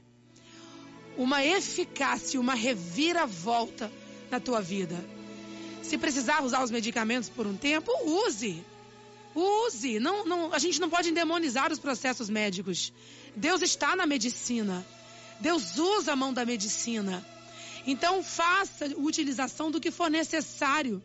uma 1.17 1.43
eficácia, 1.43 2.39
uma 2.39 2.53
reviravolta 2.53 3.91
na 4.29 4.39
tua 4.39 4.61
vida. 4.61 4.95
Se 5.81 5.97
precisar 5.97 6.43
usar 6.43 6.63
os 6.63 6.71
medicamentos 6.71 7.29
por 7.29 7.45
um 7.47 7.55
tempo, 7.55 7.91
use. 8.03 8.63
Use. 9.35 9.99
Não, 9.99 10.25
não, 10.25 10.53
a 10.53 10.59
gente 10.59 10.79
não 10.79 10.89
pode 10.89 11.09
endemonizar 11.09 11.71
os 11.71 11.79
processos 11.79 12.29
médicos. 12.29 12.91
Deus 13.35 13.61
está 13.61 13.95
na 13.95 14.05
medicina. 14.05 14.85
Deus 15.39 15.77
usa 15.77 16.13
a 16.13 16.15
mão 16.15 16.33
da 16.33 16.45
medicina. 16.45 17.25
Então 17.85 18.23
faça 18.23 18.87
utilização 18.97 19.69
do 19.69 19.79
que 19.79 19.91
for 19.91 20.09
necessário, 20.09 21.03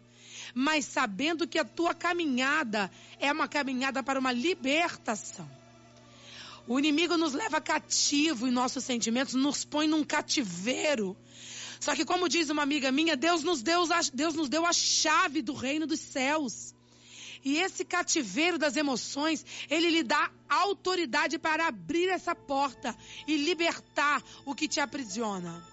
mas 0.54 0.84
sabendo 0.84 1.46
que 1.46 1.58
a 1.58 1.64
tua 1.64 1.94
caminhada 1.94 2.90
é 3.18 3.32
uma 3.32 3.48
caminhada 3.48 4.02
para 4.02 4.18
uma 4.18 4.32
libertação. 4.32 5.48
O 6.66 6.78
inimigo 6.78 7.16
nos 7.16 7.32
leva 7.32 7.60
cativo 7.60 8.46
em 8.46 8.50
nossos 8.50 8.84
sentimentos, 8.84 9.34
nos 9.34 9.64
põe 9.64 9.86
num 9.86 10.04
cativeiro 10.04 11.16
só 11.80 11.96
que, 11.96 12.04
como 12.04 12.28
diz 12.28 12.50
uma 12.50 12.62
amiga 12.62 12.92
minha, 12.92 13.16
Deus 13.16 13.42
nos 13.42 13.62
deu, 13.62 13.84
Deus 14.12 14.34
nos 14.34 14.50
deu 14.50 14.66
a 14.66 14.72
chave 14.72 15.40
do 15.40 15.54
reino 15.54 15.86
dos 15.86 15.98
céus. 15.98 16.74
E 17.42 17.56
esse 17.56 17.86
cativeiro 17.86 18.58
das 18.58 18.76
emoções, 18.76 19.46
ele 19.70 19.88
lhe 19.88 20.02
dá 20.02 20.30
autoridade 20.46 21.38
para 21.38 21.66
abrir 21.66 22.10
essa 22.10 22.34
porta 22.34 22.94
e 23.26 23.34
libertar 23.38 24.22
o 24.44 24.54
que 24.54 24.68
te 24.68 24.78
aprisiona. 24.78 25.66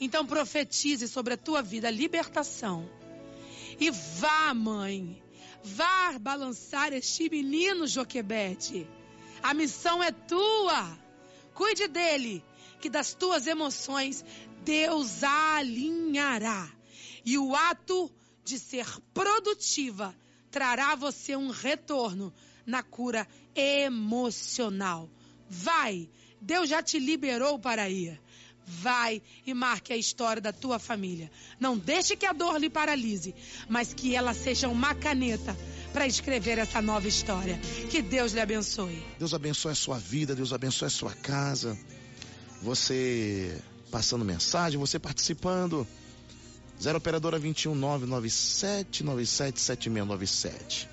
Então 0.00 0.26
profetize 0.26 1.06
sobre 1.06 1.34
a 1.34 1.36
tua 1.36 1.62
vida 1.62 1.86
a 1.86 1.92
libertação. 1.92 2.90
E 3.80 3.90
vá, 3.90 4.52
mãe, 4.52 5.22
vá 5.64 6.18
balançar 6.18 6.92
este 6.92 7.30
menino 7.30 7.86
Joquebede. 7.86 8.86
A 9.42 9.54
missão 9.54 10.02
é 10.02 10.12
tua. 10.12 10.98
Cuide 11.54 11.88
dele 11.88 12.44
que 12.78 12.90
das 12.90 13.14
tuas 13.14 13.46
emoções 13.46 14.22
Deus 14.62 15.24
alinhará. 15.24 16.70
E 17.24 17.38
o 17.38 17.54
ato 17.56 18.10
de 18.44 18.58
ser 18.58 18.86
produtiva 19.14 20.14
trará 20.50 20.92
a 20.92 20.96
você 20.96 21.34
um 21.34 21.48
retorno 21.48 22.32
na 22.66 22.82
cura 22.82 23.26
emocional. 23.54 25.08
Vai, 25.48 26.08
Deus 26.40 26.68
já 26.68 26.82
te 26.82 26.98
liberou 26.98 27.58
para 27.58 27.88
ir. 27.88 28.20
Vai 28.80 29.20
e 29.44 29.52
marque 29.52 29.92
a 29.92 29.96
história 29.96 30.40
da 30.40 30.52
tua 30.52 30.78
família. 30.78 31.30
Não 31.58 31.76
deixe 31.76 32.14
que 32.14 32.26
a 32.26 32.32
dor 32.32 32.58
lhe 32.58 32.70
paralise, 32.70 33.34
mas 33.68 33.92
que 33.92 34.14
ela 34.14 34.32
seja 34.32 34.68
uma 34.68 34.94
caneta 34.94 35.56
para 35.92 36.06
escrever 36.06 36.58
essa 36.58 36.80
nova 36.80 37.08
história. 37.08 37.58
Que 37.90 38.00
Deus 38.00 38.32
lhe 38.32 38.40
abençoe. 38.40 39.02
Deus 39.18 39.34
abençoe 39.34 39.72
a 39.72 39.74
sua 39.74 39.98
vida, 39.98 40.34
Deus 40.34 40.52
abençoe 40.52 40.86
a 40.86 40.90
sua 40.90 41.12
casa 41.12 41.76
você 42.60 43.58
passando 43.90 44.24
mensagem, 44.24 44.78
você 44.78 44.98
participando. 44.98 45.86
0 46.80 46.96
operadora 46.96 47.38
21 47.38 47.74
997 47.74 49.04
97 49.04 49.60
7697. 49.60 50.88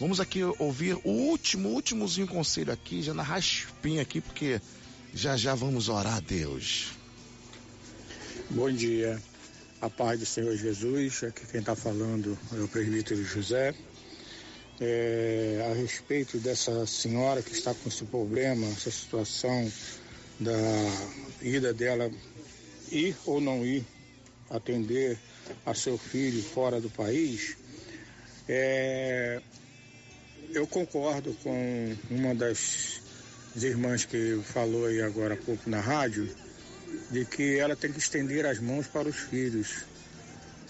Vamos 0.00 0.20
aqui 0.20 0.42
ouvir 0.58 0.98
o 1.04 1.10
último, 1.10 1.70
últimozinho 1.70 2.26
conselho 2.26 2.72
aqui, 2.72 3.02
já 3.02 3.14
na 3.14 3.22
raspinha 3.22 4.02
aqui, 4.02 4.20
porque 4.20 4.60
já 5.14 5.36
já 5.36 5.54
vamos 5.54 5.88
orar 5.88 6.16
a 6.16 6.20
Deus. 6.20 6.88
Bom 8.48 8.72
dia, 8.72 9.20
a 9.78 9.90
paz 9.90 10.18
do 10.18 10.24
Senhor 10.24 10.56
Jesus, 10.56 11.22
aqui 11.22 11.46
quem 11.48 11.60
está 11.60 11.76
falando 11.76 12.38
é 12.56 12.60
o 12.60 12.68
presbítero 12.68 13.22
José. 13.22 13.74
É, 14.80 15.68
a 15.70 15.74
respeito 15.74 16.38
dessa 16.38 16.86
senhora 16.86 17.42
que 17.42 17.52
está 17.52 17.74
com 17.74 17.90
esse 17.90 18.04
problema, 18.04 18.66
essa 18.68 18.90
situação 18.90 19.70
da 20.40 20.52
ida 21.42 21.74
dela 21.74 22.10
ir 22.90 23.14
ou 23.26 23.38
não 23.38 23.66
ir 23.66 23.84
atender 24.48 25.18
a 25.66 25.74
seu 25.74 25.98
filho 25.98 26.42
fora 26.42 26.80
do 26.80 26.88
país, 26.88 27.56
é, 28.48 29.42
eu 30.54 30.66
concordo 30.66 31.34
com 31.42 31.96
uma 32.10 32.34
das 32.34 33.02
irmãs 33.56 34.06
que 34.06 34.40
falou 34.42 34.86
aí 34.86 35.02
agora 35.02 35.34
há 35.34 35.36
pouco 35.36 35.68
na 35.68 35.80
rádio, 35.80 36.34
de 37.10 37.24
que 37.24 37.58
ela 37.58 37.76
tem 37.76 37.92
que 37.92 37.98
estender 37.98 38.46
as 38.46 38.58
mãos 38.58 38.86
para 38.86 39.08
os 39.08 39.16
filhos. 39.16 39.84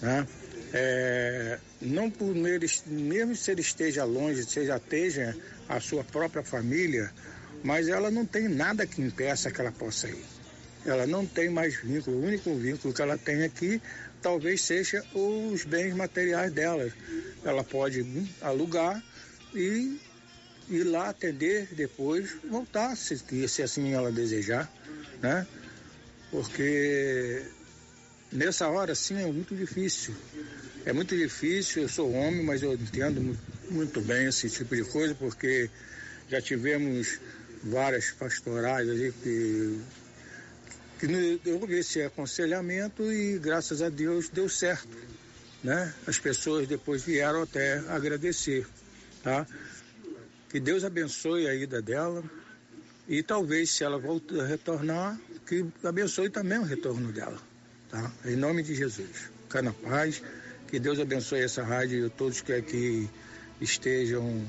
Né? 0.01 0.27
É, 0.73 1.59
não 1.81 2.09
por 2.09 2.35
eles, 2.35 2.83
mesmo 2.87 3.35
se 3.35 3.51
ele 3.51 3.61
esteja 3.61 4.03
longe, 4.03 4.43
seja 4.43 4.77
esteja 4.77 5.35
a 5.69 5.79
sua 5.79 6.03
própria 6.03 6.43
família, 6.43 7.11
mas 7.63 7.87
ela 7.87 8.09
não 8.09 8.25
tem 8.25 8.47
nada 8.47 8.85
que 8.85 9.01
impeça 9.01 9.51
que 9.51 9.61
ela 9.61 9.71
possa 9.71 10.09
ir. 10.09 10.25
ela 10.85 11.07
não 11.07 11.25
tem 11.25 11.49
mais 11.49 11.75
vínculo. 11.75 12.17
O 12.17 12.25
único 12.25 12.53
vínculo 12.55 12.93
que 12.93 13.01
ela 13.01 13.17
tem 13.17 13.43
aqui 13.43 13.81
talvez 14.21 14.61
seja 14.61 15.03
os 15.13 15.63
bens 15.63 15.93
materiais 15.93 16.51
dela. 16.51 16.91
Ela 17.43 17.63
pode 17.63 18.05
alugar 18.41 19.01
e 19.53 19.99
ir 20.69 20.83
lá 20.83 21.09
atender, 21.09 21.67
depois 21.73 22.35
voltar, 22.49 22.95
se, 22.95 23.17
se 23.47 23.61
assim 23.61 23.93
ela 23.93 24.11
desejar, 24.11 24.71
né? 25.21 25.45
Porque 26.33 27.43
nessa 28.31 28.67
hora, 28.67 28.95
sim, 28.95 29.21
é 29.21 29.31
muito 29.31 29.55
difícil. 29.55 30.15
É 30.83 30.91
muito 30.91 31.15
difícil, 31.15 31.83
eu 31.83 31.89
sou 31.89 32.11
homem, 32.11 32.43
mas 32.43 32.63
eu 32.63 32.73
entendo 32.73 33.37
muito 33.69 34.01
bem 34.01 34.25
esse 34.25 34.49
tipo 34.49 34.75
de 34.75 34.83
coisa, 34.83 35.13
porque 35.13 35.69
já 36.27 36.41
tivemos 36.41 37.19
várias 37.63 38.09
pastorais 38.09 38.89
ali 38.89 39.13
que, 39.21 39.79
que 40.99 41.51
houve 41.51 41.77
esse 41.77 42.01
aconselhamento 42.01 43.03
e 43.11 43.37
graças 43.37 43.83
a 43.83 43.89
Deus 43.89 44.27
deu 44.27 44.49
certo. 44.49 44.97
Né? 45.63 45.93
As 46.07 46.17
pessoas 46.17 46.67
depois 46.67 47.03
vieram 47.03 47.43
até 47.43 47.77
agradecer. 47.89 48.65
Tá? 49.21 49.45
Que 50.49 50.59
Deus 50.59 50.83
abençoe 50.83 51.47
a 51.47 51.53
ida 51.53 51.79
dela 51.79 52.23
e 53.07 53.21
talvez 53.21 53.69
se 53.69 53.83
ela 53.83 53.99
voltar 53.99 54.41
a 54.41 54.47
retornar, 54.47 55.19
que 55.47 55.65
abençoe 55.83 56.29
também 56.29 56.57
o 56.57 56.63
retorno 56.63 57.11
dela. 57.11 57.37
Tá? 57.89 58.11
Em 58.25 58.35
nome 58.35 58.63
de 58.63 58.75
Jesus. 58.75 59.29
Fica 59.43 59.61
na 59.61 59.73
paz. 59.73 60.21
Que 60.67 60.79
Deus 60.79 60.99
abençoe 60.99 61.41
essa 61.41 61.63
rádio 61.63 62.07
e 62.07 62.09
todos 62.09 62.41
que 62.41 62.53
aqui 62.53 63.09
estejam 63.61 64.43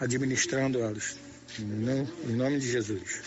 administrando 0.00 0.78
elas. 0.78 1.16
Em 1.58 2.34
nome 2.34 2.58
de 2.58 2.70
Jesus. 2.70 3.22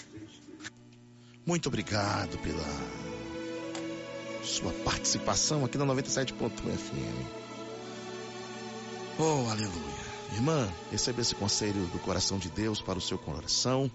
Muito 1.45 1.67
obrigado 1.67 2.39
pela 2.39 2.65
sua 4.43 4.71
participação 4.83 5.63
aqui 5.63 5.77
na 5.77 5.85
97.1 5.85 6.49
FM. 6.51 7.45
Oh, 9.19 9.49
aleluia. 9.49 10.05
Irmã, 10.33 10.67
receba 10.91 11.21
esse 11.21 11.35
conselho 11.35 11.85
do 11.87 11.99
coração 11.99 12.39
de 12.39 12.49
Deus 12.49 12.81
para 12.81 12.97
o 12.97 13.01
seu 13.01 13.17
coração, 13.17 13.89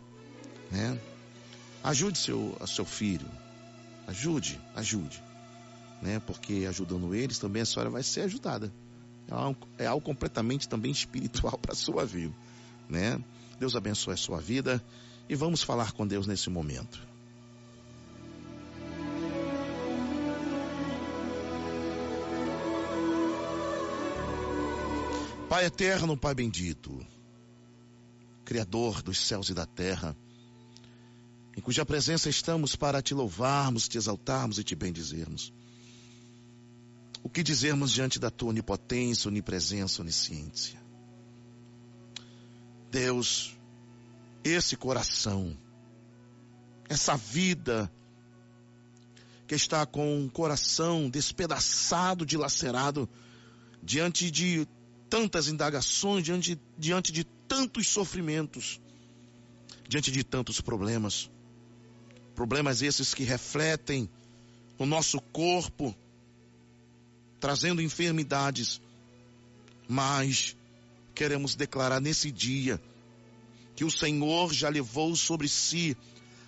né? 0.71 0.99
Ajude 1.83 2.19
seu, 2.19 2.57
seu 2.67 2.85
filho. 2.85 3.29
Ajude, 4.07 4.61
ajude. 4.75 5.23
Né? 6.03 6.21
Porque 6.21 6.67
ajudando 6.69 7.15
eles 7.15 7.39
também 7.39 7.63
a 7.63 7.67
senhora 7.67 7.91
vai 7.91 8.03
ser 8.03 8.23
ajudada. 8.23 8.73
É 9.29 9.35
algo, 9.35 9.69
é 9.79 9.87
algo 9.87 10.05
completamente 10.05 10.69
também 10.69 10.91
espiritual 10.91 11.57
para 11.59 11.73
a 11.73 11.77
sua 11.77 12.05
vida, 12.05 12.35
né? 12.89 13.23
Deus 13.59 13.77
abençoe 13.77 14.15
a 14.15 14.17
sua 14.17 14.41
vida 14.41 14.83
e 15.29 15.35
vamos 15.37 15.63
falar 15.63 15.93
com 15.93 16.07
Deus 16.07 16.27
nesse 16.27 16.51
momento. 16.51 17.09
Pai 25.49 25.67
eterno, 25.67 26.17
Pai 26.17 26.35
bendito, 26.35 27.05
Criador 28.45 29.03
dos 29.03 29.19
céus 29.19 29.49
e 29.51 29.55
da 29.55 29.67
terra, 29.67 30.17
em 31.61 31.63
cuja 31.63 31.85
presença 31.85 32.31
estamos 32.31 32.75
para 32.75 33.03
te 33.03 33.13
louvarmos, 33.13 33.87
te 33.87 33.99
exaltarmos 33.99 34.59
e 34.59 34.65
te 34.65 34.75
bendizermos. 34.75 35.53
O 37.23 37.29
que 37.29 37.43
dizermos 37.43 37.93
diante 37.93 38.19
da 38.19 38.31
tua 38.31 38.49
onipotência, 38.49 39.29
onipresença, 39.29 40.01
onisciência? 40.01 40.81
Deus, 42.91 43.55
esse 44.43 44.75
coração, 44.75 45.55
essa 46.89 47.15
vida 47.15 47.93
que 49.47 49.55
está 49.55 49.85
com 49.85 50.25
o 50.25 50.31
coração 50.31 51.11
despedaçado, 51.11 52.25
dilacerado, 52.25 53.07
diante 53.83 54.31
de 54.31 54.67
tantas 55.11 55.47
indagações, 55.47 56.25
diante, 56.25 56.59
diante 56.79 57.13
de 57.13 57.23
tantos 57.47 57.87
sofrimentos, 57.87 58.81
diante 59.87 60.11
de 60.11 60.25
tantos 60.25 60.63
problemas. 60.63 61.29
Problemas 62.41 62.81
esses 62.81 63.13
que 63.13 63.23
refletem 63.23 64.09
no 64.79 64.87
nosso 64.87 65.21
corpo, 65.21 65.95
trazendo 67.39 67.83
enfermidades. 67.83 68.81
Mas 69.87 70.57
queremos 71.15 71.55
declarar 71.55 72.01
nesse 72.01 72.31
dia 72.31 72.81
que 73.77 73.85
o 73.85 73.91
Senhor 73.91 74.55
já 74.55 74.71
levou 74.71 75.15
sobre 75.17 75.51
si 75.51 75.95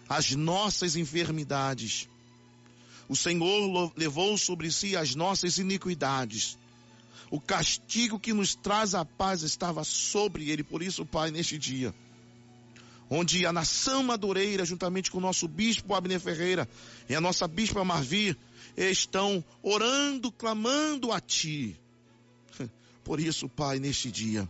as 0.08 0.30
nossas 0.30 0.96
enfermidades. 0.96 2.08
O 3.06 3.14
Senhor 3.14 3.92
levou 3.94 4.38
sobre 4.38 4.72
si 4.72 4.96
as 4.96 5.14
nossas 5.14 5.58
iniquidades. 5.58 6.56
O 7.30 7.38
castigo 7.38 8.18
que 8.18 8.32
nos 8.32 8.54
traz 8.54 8.94
a 8.94 9.04
paz 9.04 9.42
estava 9.42 9.84
sobre 9.84 10.48
ele. 10.48 10.64
Por 10.64 10.82
isso, 10.82 11.04
Pai, 11.04 11.30
neste 11.30 11.58
dia, 11.58 11.94
onde 13.14 13.44
a 13.44 13.52
nação 13.52 14.02
madureira, 14.02 14.64
juntamente 14.64 15.10
com 15.10 15.18
o 15.18 15.20
nosso 15.20 15.46
bispo 15.46 15.94
Abner 15.94 16.18
Ferreira 16.18 16.66
e 17.10 17.14
a 17.14 17.20
nossa 17.20 17.46
bispa 17.46 17.84
Marvi, 17.84 18.34
estão 18.74 19.44
orando, 19.62 20.32
clamando 20.32 21.12
a 21.12 21.20
Ti. 21.20 21.78
Por 23.04 23.20
isso, 23.20 23.50
Pai, 23.50 23.78
neste 23.78 24.10
dia, 24.10 24.48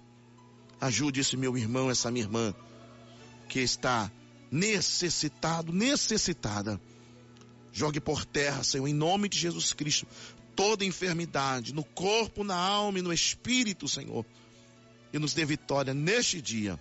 ajude 0.81 1.21
esse 1.21 1.37
meu 1.37 1.59
irmão, 1.59 1.91
essa 1.91 2.09
minha 2.09 2.25
irmã, 2.25 2.55
que 3.49 3.59
está 3.59 4.11
necessitado, 4.49 5.73
necessitada. 5.73 6.81
Jogue 7.73 8.01
por 8.01 8.25
terra, 8.25 8.63
Senhor, 8.63 8.87
em 8.87 8.95
nome 8.95 9.29
de 9.29 9.39
Jesus 9.39 9.73
Cristo, 9.73 10.07
toda 10.55 10.85
enfermidade 10.85 11.75
no 11.75 11.83
corpo, 11.83 12.45
na 12.45 12.55
alma 12.57 12.99
e 12.99 13.03
no 13.03 13.13
espírito, 13.13 13.89
Senhor. 13.89 14.25
E 15.13 15.19
nos 15.19 15.35
dê 15.35 15.45
vitória 15.45 15.93
neste 15.95 16.41
dia. 16.41 16.79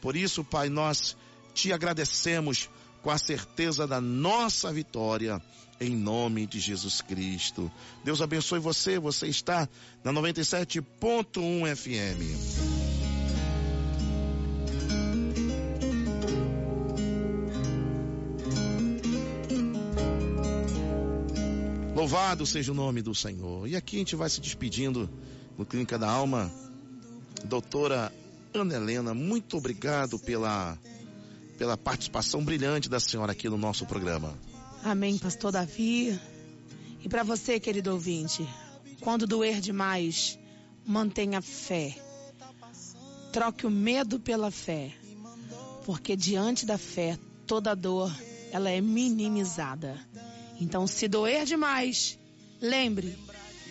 Por 0.00 0.16
isso, 0.16 0.44
Pai, 0.44 0.68
nós 0.68 1.16
te 1.54 1.72
agradecemos 1.72 2.68
com 3.02 3.10
a 3.10 3.18
certeza 3.18 3.86
da 3.86 4.00
nossa 4.00 4.72
vitória 4.72 5.40
em 5.80 5.94
nome 5.94 6.46
de 6.46 6.58
Jesus 6.58 7.00
Cristo. 7.00 7.70
Deus 8.04 8.20
abençoe 8.20 8.58
você. 8.58 8.98
Você 8.98 9.26
está 9.26 9.68
na 10.02 10.12
97.1 10.12 11.76
FM. 11.76 12.96
Louvado 21.94 22.46
seja 22.46 22.72
o 22.72 22.74
nome 22.74 23.02
do 23.02 23.14
Senhor. 23.14 23.66
E 23.66 23.74
aqui 23.74 23.96
a 23.96 23.98
gente 24.00 24.16
vai 24.16 24.28
se 24.28 24.40
despedindo 24.40 25.10
no 25.56 25.64
Clínica 25.64 25.98
da 25.98 26.10
Alma. 26.10 26.52
Doutora 27.44 28.12
Ana 28.56 28.74
Helena, 28.74 29.14
muito 29.14 29.56
obrigado 29.56 30.18
pela, 30.18 30.78
pela 31.58 31.76
participação 31.76 32.44
brilhante 32.44 32.88
da 32.88 32.98
senhora 32.98 33.32
aqui 33.32 33.48
no 33.48 33.58
nosso 33.58 33.84
programa. 33.86 34.36
Amém, 34.82 35.18
pastor 35.18 35.52
Davi. 35.52 36.18
E 37.02 37.08
para 37.08 37.22
você, 37.22 37.60
querido 37.60 37.92
ouvinte, 37.92 38.48
quando 39.00 39.26
doer 39.26 39.60
demais, 39.60 40.38
mantenha 40.86 41.42
fé. 41.42 41.96
Troque 43.32 43.66
o 43.66 43.70
medo 43.70 44.18
pela 44.18 44.50
fé. 44.50 44.92
Porque 45.84 46.16
diante 46.16 46.64
da 46.64 46.78
fé, 46.78 47.18
toda 47.46 47.76
dor, 47.76 48.12
ela 48.50 48.70
é 48.70 48.80
minimizada. 48.80 49.96
Então, 50.60 50.86
se 50.86 51.06
doer 51.06 51.44
demais, 51.44 52.18
lembre, 52.60 53.16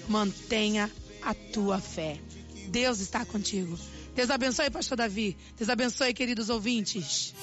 mantenha 0.08 0.92
a 1.22 1.34
tua 1.34 1.80
fé. 1.80 2.20
Deus 2.70 3.00
está 3.00 3.26
contigo. 3.26 3.78
Deus 4.16 4.30
abençoe, 4.30 4.70
pastor 4.70 4.98
Davi. 4.98 5.36
Deus 5.58 5.70
abençoe, 5.70 6.14
queridos 6.14 6.50
ouvintes. 6.50 7.34